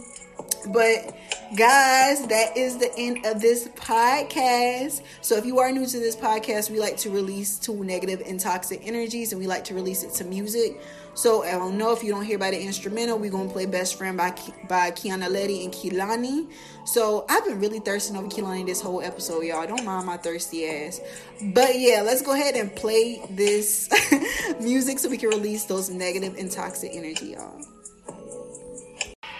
But 0.67 1.15
guys, 1.55 2.25
that 2.27 2.55
is 2.55 2.77
the 2.77 2.91
end 2.97 3.25
of 3.25 3.41
this 3.41 3.67
podcast. 3.69 5.01
So 5.21 5.35
if 5.35 5.45
you 5.45 5.59
are 5.59 5.71
new 5.71 5.85
to 5.85 5.99
this 5.99 6.15
podcast, 6.15 6.69
we 6.69 6.79
like 6.79 6.97
to 6.97 7.09
release 7.09 7.57
two 7.57 7.83
negative 7.83 8.21
and 8.25 8.39
toxic 8.39 8.85
energies, 8.85 9.31
and 9.31 9.41
we 9.41 9.47
like 9.47 9.63
to 9.65 9.73
release 9.73 10.03
it 10.03 10.13
to 10.15 10.23
music. 10.25 10.79
So 11.15 11.43
I 11.43 11.51
don't 11.51 11.77
know 11.77 11.91
if 11.91 12.03
you 12.03 12.11
don't 12.11 12.23
hear 12.23 12.37
by 12.37 12.51
the 12.51 12.61
instrumental, 12.61 13.17
we're 13.17 13.31
gonna 13.31 13.49
play 13.49 13.65
"Best 13.65 13.97
Friend" 13.97 14.15
by 14.15 14.31
by 14.67 14.91
Kiana 14.91 15.27
Ledé 15.27 15.65
and 15.65 15.73
Kehlani. 15.73 16.49
So 16.85 17.25
I've 17.29 17.45
been 17.45 17.59
really 17.59 17.79
thirsting 17.79 18.15
over 18.15 18.27
Kehlani 18.27 18.65
this 18.65 18.81
whole 18.81 19.01
episode, 19.01 19.43
y'all. 19.43 19.67
Don't 19.67 19.83
mind 19.83 20.05
my 20.05 20.17
thirsty 20.17 20.65
ass. 20.67 21.01
But 21.53 21.77
yeah, 21.77 22.01
let's 22.03 22.21
go 22.21 22.33
ahead 22.33 22.55
and 22.55 22.73
play 22.75 23.21
this 23.31 23.89
music 24.61 24.99
so 24.99 25.09
we 25.09 25.17
can 25.17 25.29
release 25.29 25.65
those 25.65 25.89
negative 25.89 26.35
and 26.37 26.51
toxic 26.51 26.91
energy, 26.93 27.35
y'all. 27.37 27.78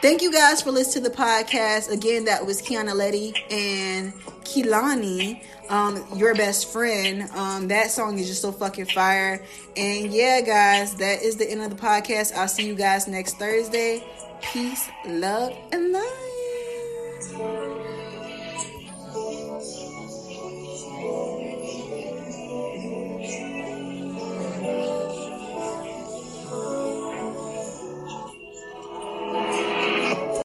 Thank 0.01 0.21
you 0.21 0.31
guys 0.31 0.61
for 0.61 0.71
listening 0.71 1.03
to 1.03 1.09
the 1.09 1.15
podcast. 1.15 1.91
Again, 1.91 2.23
that 2.25 2.45
was 2.45 2.61
Kiana 2.61 2.93
Ledé 2.93 3.35
and 3.51 4.13
Kehlani, 4.45 5.43
um, 5.69 6.05
your 6.15 6.33
best 6.35 6.71
friend. 6.71 7.29
Um, 7.31 7.67
that 7.67 7.91
song 7.91 8.17
is 8.17 8.27
just 8.27 8.41
so 8.41 8.53
fucking 8.53 8.85
fire. 8.85 9.43
And 9.75 10.13
yeah, 10.13 10.39
guys, 10.39 10.95
that 10.95 11.21
is 11.21 11.35
the 11.35 11.51
end 11.51 11.61
of 11.63 11.69
the 11.69 11.75
podcast. 11.75 12.33
I'll 12.33 12.47
see 12.47 12.65
you 12.65 12.75
guys 12.75 13.09
next 13.09 13.37
Thursday. 13.37 14.07
Peace, 14.41 14.87
love, 15.05 15.53
and 15.73 15.91
light. 15.91 17.68